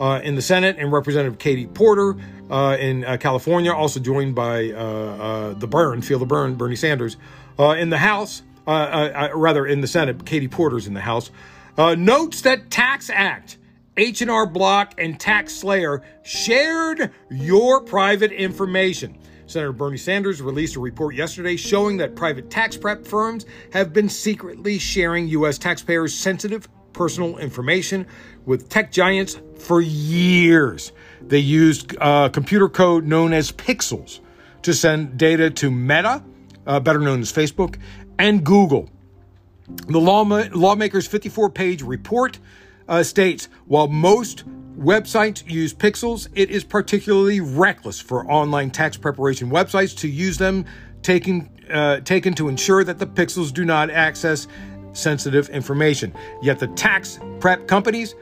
uh, 0.00 0.20
in 0.24 0.36
the 0.36 0.42
Senate 0.42 0.76
and 0.78 0.90
Representative 0.90 1.38
Katie 1.38 1.66
Porter 1.66 2.16
uh, 2.50 2.78
in 2.80 3.04
uh, 3.04 3.18
California, 3.18 3.72
also 3.72 4.00
joined 4.00 4.34
by 4.34 4.68
the 5.58 5.66
Bern, 5.68 6.00
Feel 6.00 6.18
the 6.18 6.26
Bern, 6.26 6.54
Bernie 6.54 6.76
Sanders. 6.76 7.18
Uh, 7.60 7.74
in 7.74 7.90
the 7.90 7.98
House, 7.98 8.42
rather 8.66 9.66
in 9.66 9.82
the 9.82 9.86
Senate, 9.86 10.24
Katie 10.24 10.48
Porter's 10.48 10.86
in 10.86 10.94
the 10.94 11.00
House, 11.02 11.30
notes 11.76 12.40
that 12.40 12.70
TaxAct, 12.70 13.58
H&R 13.98 14.46
Block, 14.46 14.94
and 14.96 15.18
TaxSlayer 15.18 16.02
shared 16.22 17.10
your 17.30 17.82
private 17.82 18.32
information. 18.32 19.18
Senator 19.46 19.72
Bernie 19.72 19.98
Sanders 19.98 20.40
released 20.40 20.76
a 20.76 20.80
report 20.80 21.14
yesterday 21.14 21.54
showing 21.56 21.98
that 21.98 22.16
private 22.16 22.48
tax 22.48 22.78
prep 22.78 23.04
firms 23.04 23.44
have 23.74 23.92
been 23.92 24.08
secretly 24.08 24.78
sharing 24.78 25.28
U.S. 25.28 25.58
taxpayers' 25.58 26.14
sensitive 26.14 26.66
personal 26.94 27.36
information 27.36 28.06
with 28.46 28.70
tech 28.70 28.90
giants 28.90 29.38
for 29.58 29.82
years. 29.82 30.92
They 31.20 31.40
used 31.40 31.94
uh, 32.00 32.30
computer 32.30 32.70
code 32.70 33.06
known 33.06 33.34
as 33.34 33.52
pixels 33.52 34.20
to 34.62 34.72
send 34.72 35.18
data 35.18 35.50
to 35.50 35.70
Meta, 35.70 36.22
uh, 36.70 36.78
better 36.78 37.00
known 37.00 37.20
as 37.20 37.32
Facebook, 37.32 37.76
and 38.20 38.44
Google. 38.44 38.88
The 39.88 39.98
law- 39.98 40.22
lawmakers' 40.22 41.06
54 41.08 41.50
page 41.50 41.82
report 41.82 42.38
uh, 42.88 43.02
states 43.02 43.48
while 43.66 43.88
most 43.88 44.44
websites 44.78 45.48
use 45.50 45.74
pixels, 45.74 46.28
it 46.34 46.48
is 46.48 46.62
particularly 46.62 47.40
reckless 47.40 48.00
for 48.00 48.24
online 48.30 48.70
tax 48.70 48.96
preparation 48.96 49.50
websites 49.50 49.96
to 49.98 50.08
use 50.08 50.38
them, 50.38 50.64
taken, 51.02 51.50
uh, 51.70 52.00
taken 52.00 52.34
to 52.34 52.48
ensure 52.48 52.84
that 52.84 53.00
the 53.00 53.06
pixels 53.06 53.52
do 53.52 53.64
not 53.64 53.90
access 53.90 54.46
sensitive 54.92 55.48
information. 55.48 56.14
Yet 56.40 56.60
the 56.60 56.68
tax 56.68 57.18
prep 57.40 57.66
companies 57.66 58.14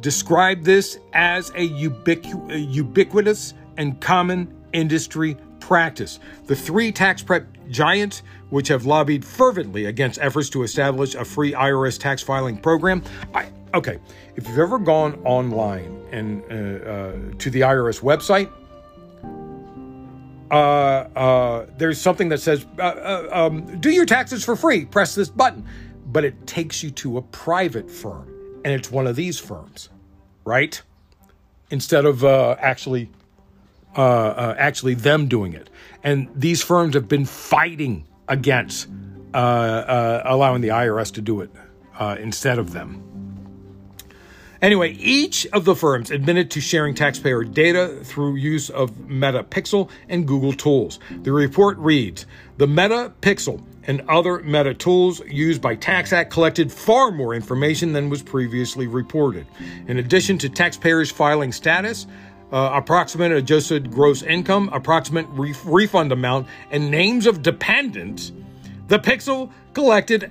describe 0.00 0.64
this 0.64 0.98
as 1.12 1.50
a, 1.50 1.68
ubiqu- 1.68 2.72
ubiquitous 2.72 3.54
and 3.76 4.00
common 4.00 4.52
industry 4.72 5.36
practice. 5.62 6.18
The 6.46 6.56
three 6.56 6.90
tax 6.92 7.22
prep 7.22 7.46
giants, 7.70 8.22
which 8.50 8.68
have 8.68 8.84
lobbied 8.84 9.24
fervently 9.24 9.86
against 9.86 10.20
efforts 10.20 10.50
to 10.50 10.64
establish 10.64 11.14
a 11.14 11.24
free 11.24 11.52
IRS 11.52 11.98
tax 11.98 12.20
filing 12.20 12.58
program, 12.58 13.02
I, 13.32 13.46
okay, 13.72 13.98
if 14.36 14.46
you've 14.46 14.58
ever 14.58 14.78
gone 14.78 15.20
online 15.24 16.04
and 16.10 16.42
uh, 16.50 16.90
uh, 16.90 17.12
to 17.38 17.50
the 17.50 17.60
IRS 17.60 18.00
website, 18.02 18.50
uh, 20.50 20.54
uh 21.18 21.66
there's 21.78 21.98
something 21.98 22.28
that 22.28 22.38
says, 22.38 22.66
uh, 22.78 22.82
uh, 22.82 23.28
um, 23.32 23.80
"Do 23.80 23.90
your 23.90 24.04
taxes 24.04 24.44
for 24.44 24.54
free." 24.56 24.84
Press 24.84 25.14
this 25.14 25.30
button, 25.30 25.64
but 26.06 26.24
it 26.24 26.46
takes 26.46 26.82
you 26.82 26.90
to 26.90 27.16
a 27.18 27.22
private 27.22 27.90
firm 27.90 28.28
and 28.64 28.74
it's 28.74 28.90
one 28.90 29.06
of 29.06 29.16
these 29.16 29.38
firms, 29.38 29.88
right? 30.44 30.82
Instead 31.70 32.04
of 32.04 32.22
actually 32.22 33.08
uh, 33.96 34.00
uh, 34.00 34.54
actually 34.58 34.94
them 34.94 35.28
doing 35.28 35.52
it. 35.52 35.70
And 36.02 36.28
these 36.34 36.62
firms 36.62 36.94
have 36.94 37.08
been 37.08 37.24
fighting 37.24 38.06
against 38.28 38.88
uh, 39.34 39.36
uh, 39.36 40.22
allowing 40.24 40.60
the 40.60 40.68
IRS 40.68 41.12
to 41.14 41.20
do 41.20 41.40
it 41.40 41.50
uh, 41.98 42.16
instead 42.18 42.58
of 42.58 42.72
them. 42.72 43.08
Anyway, 44.60 44.92
each 44.92 45.44
of 45.46 45.64
the 45.64 45.74
firms 45.74 46.12
admitted 46.12 46.48
to 46.52 46.60
sharing 46.60 46.94
taxpayer 46.94 47.42
data 47.42 47.98
through 48.04 48.36
use 48.36 48.70
of 48.70 49.08
Meta 49.08 49.42
Pixel 49.42 49.90
and 50.08 50.26
Google 50.26 50.52
tools. 50.52 51.00
The 51.22 51.32
report 51.32 51.76
reads 51.78 52.26
The 52.58 52.68
Meta 52.68 53.12
Pixel 53.20 53.60
and 53.84 54.02
other 54.02 54.38
meta 54.40 54.72
tools 54.72 55.20
used 55.26 55.60
by 55.60 55.74
TaxAct 55.74 56.30
collected 56.30 56.70
far 56.70 57.10
more 57.10 57.34
information 57.34 57.92
than 57.92 58.08
was 58.08 58.22
previously 58.22 58.86
reported. 58.86 59.46
In 59.88 59.98
addition 59.98 60.38
to 60.38 60.48
taxpayers' 60.48 61.10
filing 61.10 61.50
status, 61.50 62.06
uh, 62.52 62.70
approximate 62.74 63.32
adjusted 63.32 63.90
gross 63.90 64.22
income, 64.22 64.68
approximate 64.72 65.26
re- 65.30 65.54
refund 65.64 66.12
amount, 66.12 66.46
and 66.70 66.90
names 66.90 67.26
of 67.26 67.42
dependents, 67.42 68.32
the 68.88 68.98
Pixel 68.98 69.50
collected 69.74 70.30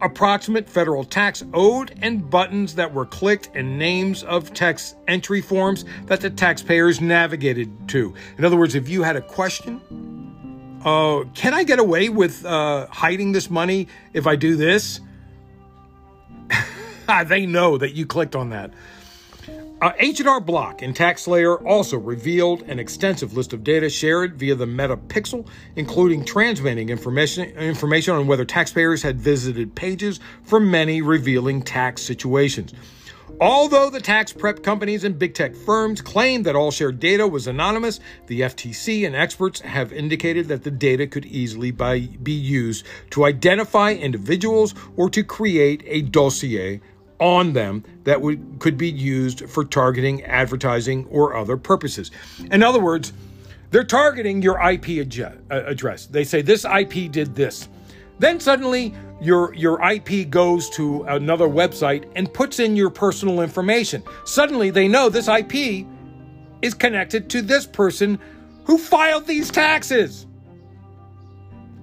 approximate 0.00 0.68
federal 0.68 1.04
tax 1.04 1.44
owed 1.52 1.94
and 2.00 2.30
buttons 2.30 2.74
that 2.74 2.92
were 2.92 3.04
clicked 3.04 3.50
and 3.54 3.78
names 3.78 4.22
of 4.24 4.52
tax 4.54 4.94
entry 5.06 5.42
forms 5.42 5.84
that 6.06 6.20
the 6.20 6.30
taxpayers 6.30 7.00
navigated 7.00 7.70
to. 7.88 8.14
In 8.38 8.44
other 8.44 8.56
words, 8.56 8.74
if 8.74 8.88
you 8.88 9.02
had 9.02 9.16
a 9.16 9.20
question, 9.20 9.80
uh, 10.84 11.24
can 11.34 11.52
I 11.52 11.64
get 11.64 11.78
away 11.78 12.08
with 12.08 12.44
uh, 12.44 12.86
hiding 12.86 13.32
this 13.32 13.50
money 13.50 13.88
if 14.14 14.26
I 14.26 14.36
do 14.36 14.56
this? 14.56 15.00
they 17.26 17.44
know 17.44 17.76
that 17.76 17.92
you 17.92 18.06
clicked 18.06 18.34
on 18.34 18.50
that. 18.50 18.72
Uh, 19.80 19.92
H&R 19.98 20.40
Block 20.42 20.82
and 20.82 20.94
TaxSlayer 20.94 21.64
also 21.64 21.96
revealed 21.96 22.60
an 22.64 22.78
extensive 22.78 23.34
list 23.34 23.54
of 23.54 23.64
data 23.64 23.88
shared 23.88 24.36
via 24.36 24.54
the 24.54 24.66
Meta 24.66 24.98
Pixel, 24.98 25.46
including 25.74 26.22
transmitting 26.22 26.90
information, 26.90 27.48
information 27.56 28.14
on 28.14 28.26
whether 28.26 28.44
taxpayers 28.44 29.02
had 29.02 29.18
visited 29.18 29.74
pages 29.74 30.20
from 30.42 30.70
many 30.70 31.00
revealing 31.00 31.62
tax 31.62 32.02
situations. 32.02 32.74
Although 33.40 33.88
the 33.88 34.02
tax 34.02 34.34
prep 34.34 34.62
companies 34.62 35.02
and 35.04 35.18
big 35.18 35.32
tech 35.32 35.54
firms 35.54 36.02
claim 36.02 36.42
that 36.42 36.54
all 36.54 36.70
shared 36.70 37.00
data 37.00 37.26
was 37.26 37.46
anonymous, 37.46 38.00
the 38.26 38.42
FTC 38.42 39.06
and 39.06 39.16
experts 39.16 39.60
have 39.60 39.94
indicated 39.94 40.48
that 40.48 40.62
the 40.62 40.70
data 40.70 41.06
could 41.06 41.24
easily 41.24 41.70
by, 41.70 42.00
be 42.22 42.32
used 42.32 42.84
to 43.12 43.24
identify 43.24 43.92
individuals 43.92 44.74
or 44.96 45.08
to 45.08 45.24
create 45.24 45.82
a 45.86 46.02
dossier 46.02 46.82
on 47.20 47.52
them 47.52 47.84
that 48.04 48.20
would 48.20 48.58
could 48.58 48.76
be 48.76 48.90
used 48.90 49.48
for 49.48 49.64
targeting, 49.64 50.24
advertising, 50.24 51.06
or 51.10 51.36
other 51.36 51.56
purposes. 51.56 52.10
In 52.50 52.62
other 52.62 52.80
words, 52.80 53.12
they're 53.70 53.84
targeting 53.84 54.42
your 54.42 54.60
IP 54.60 55.06
uh, 55.20 55.30
address. 55.50 56.06
They 56.06 56.24
say 56.24 56.42
this 56.42 56.64
IP 56.64 57.12
did 57.12 57.34
this. 57.34 57.68
Then 58.18 58.40
suddenly 58.40 58.94
your 59.20 59.54
your 59.54 59.80
IP 59.88 60.30
goes 60.30 60.68
to 60.70 61.04
another 61.04 61.48
website 61.48 62.10
and 62.16 62.32
puts 62.32 62.58
in 62.58 62.74
your 62.74 62.90
personal 62.90 63.40
information. 63.40 64.02
Suddenly 64.24 64.70
they 64.70 64.88
know 64.88 65.08
this 65.08 65.28
IP 65.28 65.86
is 66.62 66.74
connected 66.74 67.30
to 67.30 67.42
this 67.42 67.66
person 67.66 68.18
who 68.64 68.78
filed 68.78 69.26
these 69.26 69.50
taxes. 69.50 70.26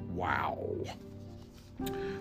Wow. 0.09 0.57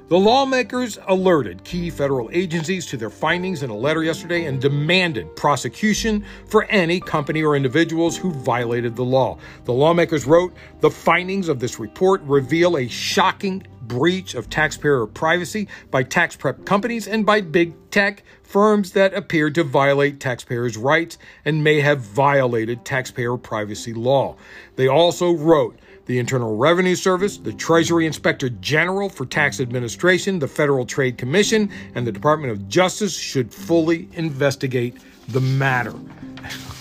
The 0.09 0.17
lawmakers 0.17 1.01
alerted 1.09 1.65
key 1.65 1.91
federal 1.91 2.31
agencies 2.33 2.87
to 2.87 2.97
their 2.97 3.11
findings 3.11 3.65
in 3.65 3.71
a 3.71 3.77
letter 3.77 4.05
yesterday 4.05 4.45
and 4.45 4.61
demanded 4.61 5.35
prosecution 5.35 6.25
for 6.47 6.63
any 6.67 7.01
company 7.01 7.43
or 7.43 7.57
individuals 7.57 8.17
who 8.17 8.31
violated 8.31 8.95
the 8.95 9.05
law. 9.05 9.39
The 9.65 9.73
lawmakers 9.73 10.25
wrote 10.25 10.55
The 10.79 10.91
findings 10.91 11.49
of 11.49 11.59
this 11.59 11.81
report 11.81 12.23
reveal 12.23 12.77
a 12.77 12.87
shocking 12.87 13.67
breach 13.83 14.35
of 14.35 14.49
taxpayer 14.49 15.07
privacy 15.07 15.69
by 15.91 16.03
tax 16.05 16.37
prep 16.37 16.65
companies 16.65 17.09
and 17.09 17.27
by 17.27 17.41
big 17.41 17.75
tech 17.91 18.23
firms 18.43 18.93
that 18.93 19.15
appear 19.15 19.51
to 19.51 19.65
violate 19.65 20.21
taxpayers' 20.21 20.77
rights 20.77 21.19
and 21.45 21.65
may 21.65 21.81
have 21.81 22.01
violated 22.01 22.85
taxpayer 22.85 23.37
privacy 23.37 23.93
law. 23.93 24.37
They 24.77 24.87
also 24.87 25.33
wrote 25.33 25.79
the 26.07 26.19
Internal 26.19 26.57
Revenue 26.57 26.95
Service, 26.95 27.37
the 27.37 27.53
Treasury 27.53 28.07
Inspector 28.07 28.49
General 28.61 29.09
for 29.09 29.27
Tax 29.27 29.61
Administration, 29.61 30.39
the 30.39 30.49
Federal 30.49 30.87
Trade 30.87 31.19
Commission, 31.19 31.71
and 31.95 32.07
the 32.07 32.13
Department 32.13 32.53
of 32.53 32.69
Justice 32.69 33.17
should 33.17 33.53
fully 33.53 34.09
investigate 34.15 34.97
the 35.29 35.41
matter. 35.41 35.95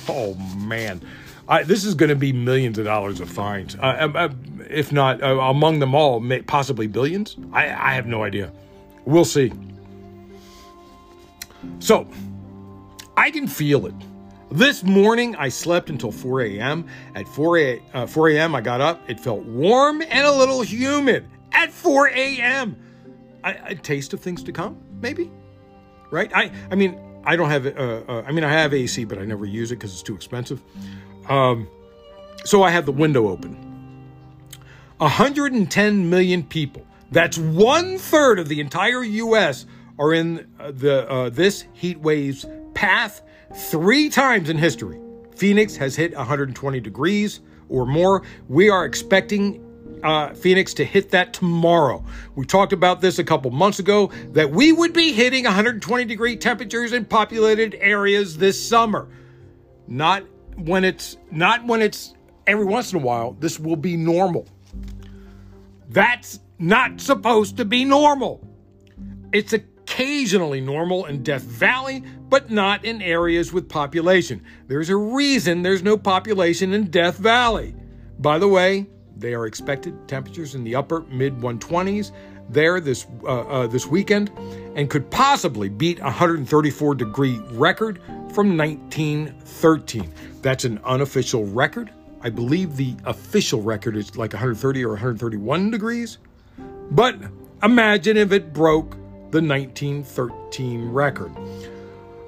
Oh, 0.08 0.36
man. 0.56 1.02
I, 1.48 1.64
this 1.64 1.84
is 1.84 1.96
going 1.96 2.10
to 2.10 2.16
be 2.16 2.32
millions 2.32 2.78
of 2.78 2.86
dollars 2.86 3.20
of 3.20 3.28
fines, 3.28 3.76
uh, 3.76 3.98
um, 4.00 4.16
uh, 4.16 4.30
if 4.70 4.92
not 4.92 5.24
uh, 5.24 5.40
among 5.40 5.80
them 5.80 5.96
all, 5.96 6.24
possibly 6.46 6.86
billions. 6.86 7.36
I, 7.52 7.66
I 7.70 7.94
have 7.96 8.06
no 8.06 8.24
idea. 8.24 8.52
We'll 9.06 9.26
see. 9.26 9.52
So, 11.80 12.08
I 13.18 13.32
can 13.32 13.48
feel 13.48 13.88
it. 13.88 13.96
This 14.56 14.84
morning, 14.84 15.36
I 15.36 15.50
slept 15.50 15.90
until 15.90 16.14
4 16.14 16.44
a.m. 16.44 16.88
At 17.14 17.28
4 17.28 17.58
a, 17.58 17.82
uh, 17.94 18.08
4 18.08 18.30
a.m., 18.30 18.56
I 18.56 18.62
got 18.62 18.80
up. 18.80 19.02
It 19.10 19.20
felt 19.20 19.44
warm 19.44 20.02
and 20.02 20.26
a 20.26 20.32
little 20.32 20.62
humid 20.62 21.28
at 21.52 21.74
4 21.74 22.08
a.m. 22.08 22.78
A 23.44 23.76
taste 23.76 24.14
of 24.14 24.22
things 24.22 24.42
to 24.44 24.54
come, 24.54 24.78
maybe, 25.02 25.30
right? 26.10 26.32
I, 26.34 26.54
I 26.72 26.76
mean, 26.76 26.98
I 27.26 27.36
don't 27.36 27.50
have, 27.50 27.66
uh, 27.66 28.04
uh, 28.08 28.24
I 28.26 28.32
mean, 28.32 28.46
I 28.46 28.52
have 28.54 28.74
AC, 28.74 29.04
but 29.04 29.18
I 29.18 29.26
never 29.26 29.46
use 29.46 29.74
it 29.74 29.76
because 29.76 29.92
it's 29.92 30.02
too 30.02 30.16
expensive. 30.16 30.62
Um, 31.28 31.68
so 32.46 32.64
I 32.64 32.70
have 32.70 32.86
the 32.86 32.94
window 32.94 33.28
open. 33.28 33.58
110 35.00 36.10
million 36.10 36.44
people. 36.44 36.88
That's 37.12 37.38
one 37.38 37.98
third 37.98 38.40
of 38.40 38.48
the 38.48 38.62
entire 38.62 39.04
U.S. 39.04 39.66
are 40.00 40.14
in 40.14 40.48
uh, 40.62 40.72
the 40.72 41.12
uh, 41.12 41.30
this 41.30 41.66
heat 41.74 42.00
wave's 42.00 42.46
path 42.74 43.22
Three 43.54 44.10
times 44.10 44.50
in 44.50 44.58
history, 44.58 45.00
Phoenix 45.36 45.76
has 45.76 45.96
hit 45.96 46.16
120 46.16 46.80
degrees 46.80 47.42
or 47.70 47.86
more. 47.86 48.24
We 48.48 48.70
are 48.70 48.86
expecting 48.86 49.62
uh, 50.04 50.34
Phoenix 50.34 50.74
to 50.76 50.86
hit 50.86 51.12
that 51.12 51.34
tomorrow. 51.34 52.04
We 52.36 52.46
talked 52.46 52.74
about 52.74 53.02
this 53.02 53.20
a 53.20 53.24
couple 53.24 53.52
months 53.52 53.80
ago 53.80 54.12
that 54.32 54.52
we 54.52 54.72
would 54.72 54.94
be 54.94 55.12
hitting 55.12 55.46
120 55.46 56.06
degree 56.06 56.38
temperatures 56.38 56.94
in 56.94 57.06
populated 57.06 57.76
areas 57.76 58.38
this 58.38 58.68
summer. 58.68 59.08
Not 59.88 60.24
when 60.58 60.84
it's 60.84 61.18
not 61.32 61.66
when 61.66 61.82
it's 61.82 62.14
every 62.48 62.66
once 62.66 62.94
in 62.94 63.00
a 63.00 63.02
while. 63.02 63.34
This 63.40 63.60
will 63.60 63.76
be 63.76 63.98
normal. 63.98 64.48
That's 65.90 66.40
not 66.60 67.02
supposed 67.02 67.58
to 67.58 67.66
be 67.66 67.86
normal. 67.86 68.48
It's 69.34 69.54
occasionally 69.96 70.60
normal 70.60 71.06
in 71.06 71.24
Death 71.24 71.44
Valley, 71.44 72.04
but 72.28 72.52
not 72.52 72.84
in 72.84 73.02
areas 73.02 73.54
with 73.54 73.70
population. 73.70 74.44
There's 74.68 74.90
a 74.90 74.96
reason 74.98 75.62
there's 75.62 75.84
no 75.84 75.98
population 75.98 76.74
in 76.74 76.90
Death 76.90 77.18
Valley. 77.18 77.74
By 78.20 78.38
the 78.38 78.48
way, 78.48 78.88
they 79.16 79.34
are 79.34 79.46
expected 79.46 80.06
temperatures 80.10 80.54
in 80.54 80.66
the 80.66 80.76
upper 80.76 81.04
mid 81.04 81.38
120s 81.38 82.12
there 82.50 82.82
this 82.82 83.08
uh, 83.24 83.40
uh, 83.42 83.68
this 83.68 83.88
weekend, 83.88 84.32
and 84.76 84.90
could 84.90 85.10
possibly 85.10 85.70
beat 85.70 86.02
134 86.02 86.96
degree 86.96 87.40
record 87.52 88.02
from 88.34 88.58
1913. 88.58 90.12
That's 90.42 90.66
an 90.66 90.82
unofficial 90.84 91.46
record. 91.46 91.90
I 92.22 92.30
believe 92.30 92.76
the 92.76 92.96
official 93.06 93.62
record 93.62 93.96
is 93.96 94.18
like 94.18 94.34
130 94.34 94.84
or 94.84 94.90
131 94.90 95.72
degrees. 95.72 96.18
But 96.92 97.16
imagine 97.64 98.18
if 98.18 98.34
it 98.34 98.52
broke 98.52 98.98
the 99.36 99.42
1913 99.42 100.94
record. 100.94 101.30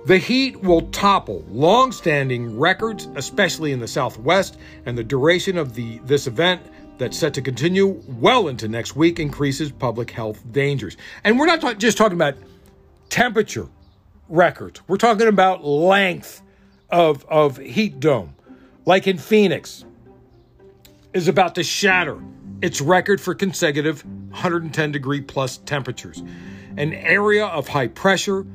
The 0.07 0.17
heat 0.17 0.61
will 0.61 0.81
topple 0.89 1.45
long-standing 1.47 2.59
records, 2.59 3.07
especially 3.15 3.71
in 3.71 3.79
the 3.79 3.87
Southwest, 3.87 4.57
and 4.85 4.97
the 4.97 5.05
duration 5.05 5.57
of 5.57 5.73
the 5.73 5.99
this 5.99 6.27
event 6.27 6.61
that's 6.97 7.17
set 7.17 7.33
to 7.35 7.41
continue 7.41 8.03
well 8.19 8.49
into 8.49 8.67
next 8.67 8.97
week 8.97 9.21
increases 9.21 9.71
public 9.71 10.11
health 10.11 10.43
dangers. 10.51 10.97
And 11.23 11.39
we're 11.39 11.45
not 11.45 11.61
ta- 11.61 11.75
just 11.75 11.97
talking 11.97 12.17
about 12.17 12.35
temperature 13.07 13.69
records. 14.27 14.81
We're 14.89 14.97
talking 14.97 15.27
about 15.27 15.63
length 15.63 16.41
of 16.89 17.23
of 17.29 17.55
heat 17.55 18.01
dome, 18.01 18.35
like 18.85 19.07
in 19.07 19.17
Phoenix, 19.17 19.85
is 21.13 21.29
about 21.29 21.55
to 21.55 21.63
shatter 21.63 22.19
its 22.61 22.81
record 22.81 23.21
for 23.21 23.33
consecutive 23.33 24.03
110 24.05 24.91
degree 24.91 25.21
plus 25.21 25.59
temperatures. 25.59 26.21
An 26.77 26.93
area 26.93 27.47
of 27.47 27.67
high 27.67 27.87
pressure 27.87 28.45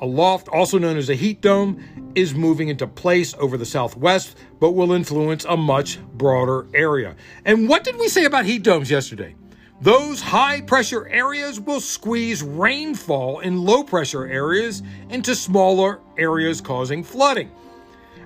a 0.00 0.06
loft, 0.06 0.48
also 0.48 0.78
known 0.78 0.96
as 0.96 1.10
a 1.10 1.14
heat 1.14 1.40
dome, 1.40 2.12
is 2.14 2.34
moving 2.34 2.68
into 2.68 2.86
place 2.86 3.34
over 3.38 3.56
the 3.56 3.66
southwest, 3.66 4.36
but 4.58 4.72
will 4.72 4.92
influence 4.92 5.44
a 5.44 5.56
much 5.56 6.00
broader 6.14 6.66
area. 6.74 7.14
And 7.44 7.68
what 7.68 7.84
did 7.84 7.96
we 7.96 8.08
say 8.08 8.24
about 8.24 8.46
heat 8.46 8.62
domes 8.62 8.90
yesterday? 8.90 9.34
Those 9.82 10.20
high 10.20 10.62
pressure 10.62 11.06
areas 11.08 11.60
will 11.60 11.80
squeeze 11.80 12.42
rainfall 12.42 13.40
in 13.40 13.62
low 13.62 13.82
pressure 13.82 14.26
areas 14.26 14.82
into 15.08 15.34
smaller 15.34 16.00
areas, 16.18 16.60
causing 16.60 17.02
flooding. 17.02 17.50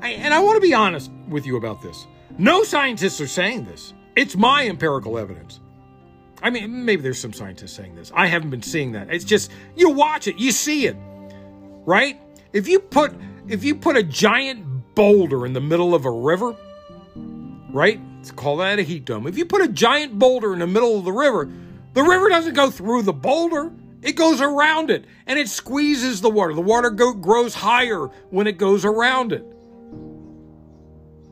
And 0.02 0.34
I 0.34 0.40
want 0.40 0.56
to 0.56 0.60
be 0.60 0.74
honest 0.74 1.10
with 1.28 1.46
you 1.46 1.56
about 1.56 1.82
this. 1.82 2.06
No 2.38 2.64
scientists 2.64 3.20
are 3.20 3.28
saying 3.28 3.64
this, 3.64 3.94
it's 4.16 4.36
my 4.36 4.66
empirical 4.68 5.18
evidence. 5.18 5.60
I 6.44 6.50
mean, 6.50 6.84
maybe 6.84 7.02
there's 7.02 7.18
some 7.18 7.32
scientists 7.32 7.72
saying 7.72 7.96
this. 7.96 8.12
I 8.14 8.26
haven't 8.28 8.50
been 8.50 8.62
seeing 8.62 8.92
that. 8.92 9.12
It's 9.12 9.24
just, 9.24 9.50
you 9.74 9.90
watch 9.90 10.28
it, 10.28 10.38
you 10.38 10.52
see 10.52 10.86
it 10.86 10.96
right? 11.84 12.20
If 12.52 12.68
you 12.68 12.80
put 12.80 13.12
if 13.48 13.62
you 13.64 13.74
put 13.74 13.96
a 13.96 14.02
giant 14.02 14.94
boulder 14.94 15.44
in 15.44 15.52
the 15.52 15.60
middle 15.60 15.94
of 15.94 16.04
a 16.04 16.10
river, 16.10 16.56
right? 17.70 18.00
Let's 18.16 18.30
call 18.30 18.58
that 18.58 18.78
a 18.78 18.82
heat 18.82 19.04
dome. 19.04 19.26
If 19.26 19.36
you 19.36 19.44
put 19.44 19.60
a 19.60 19.68
giant 19.68 20.18
boulder 20.18 20.52
in 20.52 20.60
the 20.60 20.66
middle 20.66 20.98
of 20.98 21.04
the 21.04 21.12
river, 21.12 21.50
the 21.92 22.02
river 22.02 22.28
doesn't 22.28 22.54
go 22.54 22.70
through 22.70 23.02
the 23.02 23.12
boulder. 23.12 23.70
It 24.02 24.16
goes 24.16 24.40
around 24.40 24.90
it 24.90 25.04
and 25.26 25.38
it 25.38 25.48
squeezes 25.48 26.20
the 26.20 26.30
water. 26.30 26.54
The 26.54 26.60
water 26.60 26.90
go, 26.90 27.12
grows 27.12 27.54
higher 27.54 28.06
when 28.30 28.46
it 28.46 28.58
goes 28.58 28.84
around 28.84 29.32
it. 29.32 29.44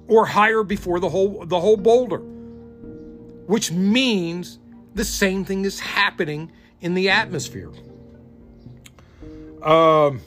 Or 0.09 0.26
higher 0.26 0.62
before 0.62 1.01
the 1.01 1.09
whole 1.09 1.47
the 1.47 1.61
whole 1.61 1.76
boulder. 1.76 2.18
Which 2.18 3.72
means 3.72 4.59
the 4.95 5.05
same 5.05 5.45
thing 5.45 5.64
is 5.64 5.80
happening 5.80 6.53
in 6.80 6.95
the 6.95 7.11
atmosphere. 7.11 7.70
Um 9.62 10.20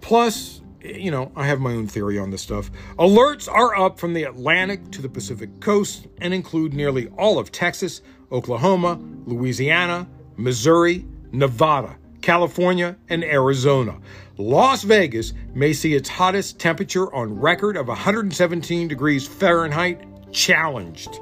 Plus, 0.00 0.60
you 0.82 1.10
know, 1.10 1.30
I 1.36 1.46
have 1.46 1.60
my 1.60 1.72
own 1.72 1.86
theory 1.86 2.18
on 2.18 2.30
this 2.30 2.42
stuff. 2.42 2.70
Alerts 2.98 3.48
are 3.48 3.76
up 3.76 3.98
from 4.00 4.12
the 4.12 4.24
Atlantic 4.24 4.90
to 4.90 5.02
the 5.02 5.08
Pacific 5.08 5.60
coast 5.60 6.08
and 6.20 6.34
include 6.34 6.74
nearly 6.74 7.06
all 7.16 7.38
of 7.38 7.52
Texas, 7.52 8.02
Oklahoma, 8.32 8.98
Louisiana, 9.26 10.08
Missouri, 10.36 11.06
Nevada, 11.30 11.96
California, 12.30 12.96
and 13.08 13.24
Arizona. 13.24 13.98
Las 14.38 14.84
Vegas 14.84 15.32
may 15.52 15.72
see 15.72 15.94
its 15.94 16.08
hottest 16.08 16.60
temperature 16.60 17.12
on 17.12 17.40
record 17.40 17.76
of 17.76 17.88
117 17.88 18.86
degrees 18.86 19.26
Fahrenheit 19.26 20.00
challenged. 20.30 21.18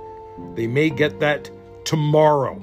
They 0.54 0.66
may 0.66 0.90
get 0.90 1.18
that 1.20 1.50
tomorrow. 1.86 2.60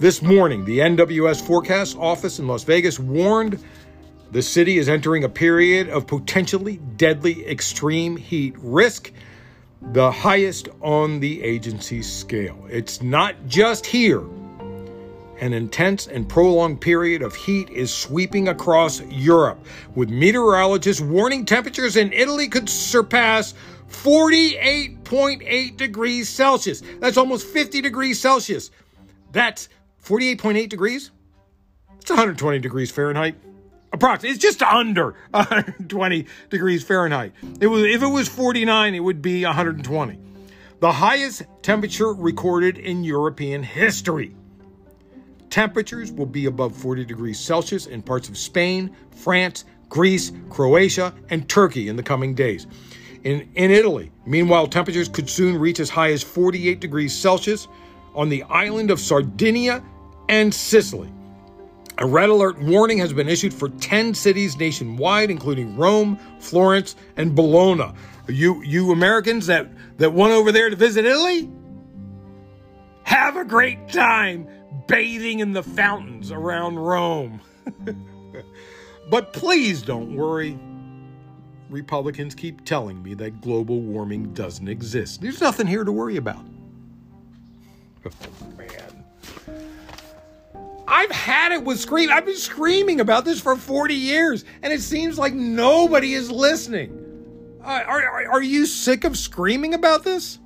This 0.00 0.22
morning, 0.22 0.64
the 0.64 0.80
NWS 0.80 1.40
Forecast 1.46 1.96
Office 1.96 2.40
in 2.40 2.48
Las 2.48 2.64
Vegas 2.64 2.98
warned 2.98 3.62
the 4.32 4.42
city 4.42 4.78
is 4.78 4.88
entering 4.88 5.22
a 5.22 5.28
period 5.28 5.88
of 5.88 6.08
potentially 6.08 6.78
deadly 6.96 7.46
extreme 7.46 8.16
heat 8.16 8.56
risk, 8.58 9.12
the 9.80 10.10
highest 10.10 10.68
on 10.80 11.20
the 11.20 11.44
agency's 11.44 12.12
scale. 12.12 12.66
It's 12.68 13.02
not 13.02 13.36
just 13.46 13.86
here. 13.86 14.24
An 15.40 15.52
intense 15.52 16.08
and 16.08 16.28
prolonged 16.28 16.80
period 16.80 17.22
of 17.22 17.34
heat 17.34 17.70
is 17.70 17.94
sweeping 17.94 18.48
across 18.48 19.00
Europe, 19.02 19.64
with 19.94 20.10
meteorologists 20.10 21.00
warning 21.00 21.44
temperatures 21.44 21.96
in 21.96 22.12
Italy 22.12 22.48
could 22.48 22.68
surpass 22.68 23.54
48.8 23.88 25.76
degrees 25.76 26.28
Celsius. 26.28 26.82
That's 26.98 27.16
almost 27.16 27.46
50 27.46 27.80
degrees 27.80 28.20
Celsius. 28.20 28.70
That's 29.30 29.68
48.8 30.04 30.68
degrees. 30.68 31.10
It's 32.00 32.10
120 32.10 32.58
degrees 32.58 32.90
Fahrenheit. 32.90 33.36
Approximately, 33.92 34.30
it's 34.30 34.42
just 34.42 34.62
under 34.62 35.14
120 35.30 36.26
degrees 36.50 36.82
Fahrenheit. 36.82 37.32
It 37.60 37.68
was, 37.68 37.84
if 37.84 38.02
it 38.02 38.06
was 38.06 38.28
49, 38.28 38.94
it 38.94 39.00
would 39.00 39.22
be 39.22 39.44
120. 39.44 40.18
The 40.80 40.92
highest 40.92 41.42
temperature 41.62 42.12
recorded 42.12 42.78
in 42.78 43.04
European 43.04 43.62
history. 43.62 44.34
Temperatures 45.50 46.12
will 46.12 46.26
be 46.26 46.46
above 46.46 46.76
40 46.76 47.04
degrees 47.04 47.38
Celsius 47.38 47.86
in 47.86 48.02
parts 48.02 48.28
of 48.28 48.36
Spain, 48.36 48.94
France, 49.10 49.64
Greece, 49.88 50.32
Croatia, 50.50 51.14
and 51.30 51.48
Turkey 51.48 51.88
in 51.88 51.96
the 51.96 52.02
coming 52.02 52.34
days. 52.34 52.66
In, 53.24 53.48
in 53.54 53.70
Italy, 53.70 54.12
meanwhile, 54.26 54.66
temperatures 54.66 55.08
could 55.08 55.28
soon 55.28 55.58
reach 55.58 55.80
as 55.80 55.90
high 55.90 56.12
as 56.12 56.22
48 56.22 56.80
degrees 56.80 57.14
Celsius 57.14 57.66
on 58.14 58.28
the 58.28 58.42
island 58.44 58.90
of 58.90 59.00
Sardinia 59.00 59.82
and 60.28 60.54
Sicily. 60.54 61.10
A 61.98 62.06
red 62.06 62.28
alert 62.28 62.60
warning 62.62 62.98
has 62.98 63.12
been 63.12 63.28
issued 63.28 63.52
for 63.52 63.70
10 63.70 64.14
cities 64.14 64.56
nationwide, 64.56 65.30
including 65.30 65.76
Rome, 65.76 66.18
Florence, 66.38 66.94
and 67.16 67.34
Bologna. 67.34 67.92
You, 68.28 68.62
you 68.62 68.92
Americans 68.92 69.46
that, 69.46 69.68
that 69.96 70.12
went 70.12 70.32
over 70.32 70.52
there 70.52 70.70
to 70.70 70.76
visit 70.76 71.04
Italy, 71.04 71.50
have 73.02 73.36
a 73.36 73.44
great 73.44 73.88
time 73.88 74.46
bathing 74.86 75.40
in 75.40 75.52
the 75.52 75.62
fountains 75.62 76.32
around 76.32 76.76
Rome. 76.76 77.40
but 79.10 79.32
please 79.32 79.82
don't 79.82 80.14
worry. 80.14 80.58
Republicans 81.70 82.34
keep 82.34 82.64
telling 82.64 83.02
me 83.02 83.14
that 83.14 83.40
global 83.40 83.80
warming 83.80 84.32
doesn't 84.32 84.68
exist. 84.68 85.20
There's 85.20 85.40
nothing 85.40 85.66
here 85.66 85.84
to 85.84 85.92
worry 85.92 86.16
about. 86.16 86.44
Oh, 88.04 88.10
man. 88.56 89.04
I've 90.86 91.10
had 91.10 91.52
it 91.52 91.64
with 91.64 91.78
scream. 91.78 92.10
I've 92.10 92.24
been 92.24 92.36
screaming 92.36 93.00
about 93.00 93.26
this 93.26 93.40
for 93.40 93.56
40 93.56 93.94
years, 93.94 94.44
and 94.62 94.72
it 94.72 94.80
seems 94.80 95.18
like 95.18 95.34
nobody 95.34 96.14
is 96.14 96.30
listening. 96.30 97.04
Uh, 97.62 97.82
are, 97.86 98.02
are, 98.02 98.30
are 98.32 98.42
you 98.42 98.64
sick 98.64 99.04
of 99.04 99.18
screaming 99.18 99.74
about 99.74 100.04
this? 100.04 100.38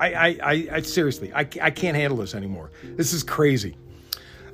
I, 0.00 0.12
I, 0.12 0.26
I, 0.42 0.68
I 0.72 0.80
seriously, 0.80 1.32
I, 1.32 1.40
I 1.40 1.70
can't 1.70 1.96
handle 1.96 2.18
this 2.18 2.34
anymore. 2.34 2.70
This 2.82 3.12
is 3.12 3.22
crazy. 3.22 3.76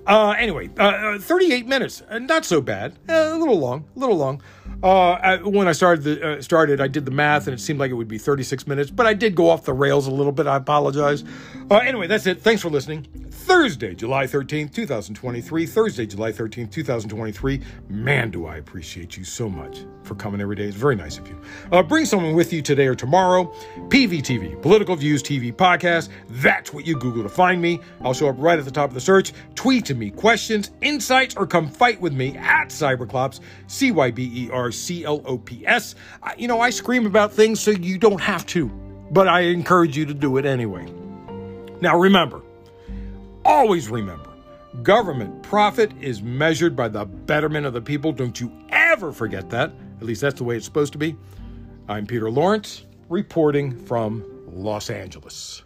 Uh, 0.07 0.35
anyway, 0.39 0.71
uh, 0.79 0.83
uh 0.83 1.19
38 1.19 1.67
minutes, 1.67 2.03
uh, 2.09 2.19
not 2.19 2.45
so 2.45 2.61
bad. 2.61 2.93
Uh, 3.09 3.31
a 3.33 3.39
little 3.39 3.59
long, 3.59 3.85
a 3.97 3.99
little 3.99 4.17
long. 4.17 4.41
Uh, 4.83 5.39
when 5.39 5.67
I 5.67 5.73
started, 5.73 6.05
the, 6.05 6.43
started, 6.43 6.81
I 6.81 6.87
did 6.87 7.05
the 7.05 7.11
math, 7.11 7.49
and 7.49 7.55
it 7.55 7.61
seemed 7.61 7.81
like 7.81 7.91
it 7.91 7.95
would 7.95 8.07
be 8.07 8.19
36 8.19 8.67
minutes, 8.67 8.91
but 8.91 9.07
I 9.07 9.15
did 9.15 9.35
go 9.35 9.51
off 9.51 9.65
the 9.65 9.73
rails 9.73 10.07
a 10.07 10.13
little 10.13 10.33
bit. 10.33 10.47
I 10.47 10.57
apologize. 10.57 11.25
Anyway, 11.71 12.07
that's 12.07 12.27
it. 12.27 12.41
Thanks 12.43 12.63
for 12.63 12.71
listening. 12.71 13.07
Thursday, 13.31 13.95
July 13.95 14.25
13th, 14.25 14.73
2023. 14.73 15.67
Thursday, 15.67 16.07
July 16.07 16.33
13th, 16.33 16.71
2023. 16.71 17.61
Man, 17.89 18.31
do 18.31 18.47
I 18.47 18.57
appreciate 18.57 19.17
you 19.17 19.25
so 19.25 19.49
much 19.49 19.85
for 20.05 20.15
coming 20.15 20.41
every 20.41 20.55
day. 20.55 20.65
It's 20.65 20.77
very 20.77 20.97
nice 20.97 21.19
of 21.19 21.27
you. 21.29 21.41
Uh, 21.73 21.83
bring 21.83 22.05
someone 22.05 22.35
with 22.35 22.53
you 22.53 22.63
today 22.63 22.87
or 22.87 22.95
tomorrow. 22.95 23.53
PVTV, 23.89 24.61
Political 24.63 24.97
Views 24.97 25.23
TV 25.23 25.53
Podcast. 25.53 26.09
That's 26.29 26.73
what 26.73 26.87
you 26.87 26.97
Google 26.99 27.23
to 27.23 27.29
find 27.29 27.61
me. 27.61 27.81
I'll 28.01 28.15
show 28.15 28.29
up 28.29 28.37
right 28.39 28.59
at 28.59 28.65
the 28.65 28.71
top 28.71 28.91
of 28.91 28.95
the 28.95 29.01
search. 29.01 29.33
Tweet 29.55 29.85
to 29.87 29.95
me 29.95 30.11
questions, 30.11 30.71
insights, 30.83 31.37
or 31.37 31.47
come 31.47 31.69
fight 31.69 32.01
with 32.01 32.13
me 32.13 32.37
at 32.37 32.69
Cyberclops, 32.69 33.41
C 33.67 33.91
Y 33.93 34.11
B 34.11 34.31
E 34.45 34.51
R 34.51 34.71
C 34.71 35.05
L 35.05 35.23
O 35.25 35.39
P 35.39 35.67
S. 35.67 35.95
You 36.37 36.49
know, 36.49 36.61
I 36.61 36.71
scream 36.71 37.07
about 37.07 37.33
things 37.33 37.61
so 37.61 37.73
you 37.73 37.99
don't 37.99 38.21
have 38.21 38.47
to, 38.47 38.69
but 39.11 39.27
I 39.29 39.41
encourage 39.41 39.97
you 39.97 40.05
to 40.07 40.15
do 40.15 40.37
it 40.37 40.47
anyway. 40.47 40.87
Now, 41.81 41.99
remember, 41.99 42.43
Always 43.47 43.89
remember 43.89 44.31
government 44.83 45.41
profit 45.45 45.93
is 46.01 46.21
measured 46.21 46.75
by 46.75 46.89
the 46.89 47.05
betterment 47.05 47.65
of 47.65 47.75
the 47.75 47.81
people. 47.81 48.11
Don't 48.11 48.41
you 48.41 48.53
ever 48.71 49.13
forget 49.13 49.51
that. 49.51 49.71
At 50.01 50.07
least 50.07 50.21
that's 50.21 50.35
the 50.39 50.45
way 50.45 50.57
it's 50.57 50.67
supposed 50.67 50.93
to 50.95 50.99
be. 50.99 51.17
I'm 51.89 52.07
Peter 52.07 52.29
Lawrence, 52.29 52.85
reporting 53.09 53.79
from 53.87 54.25
Los 54.49 54.91
Angeles. 54.91 55.63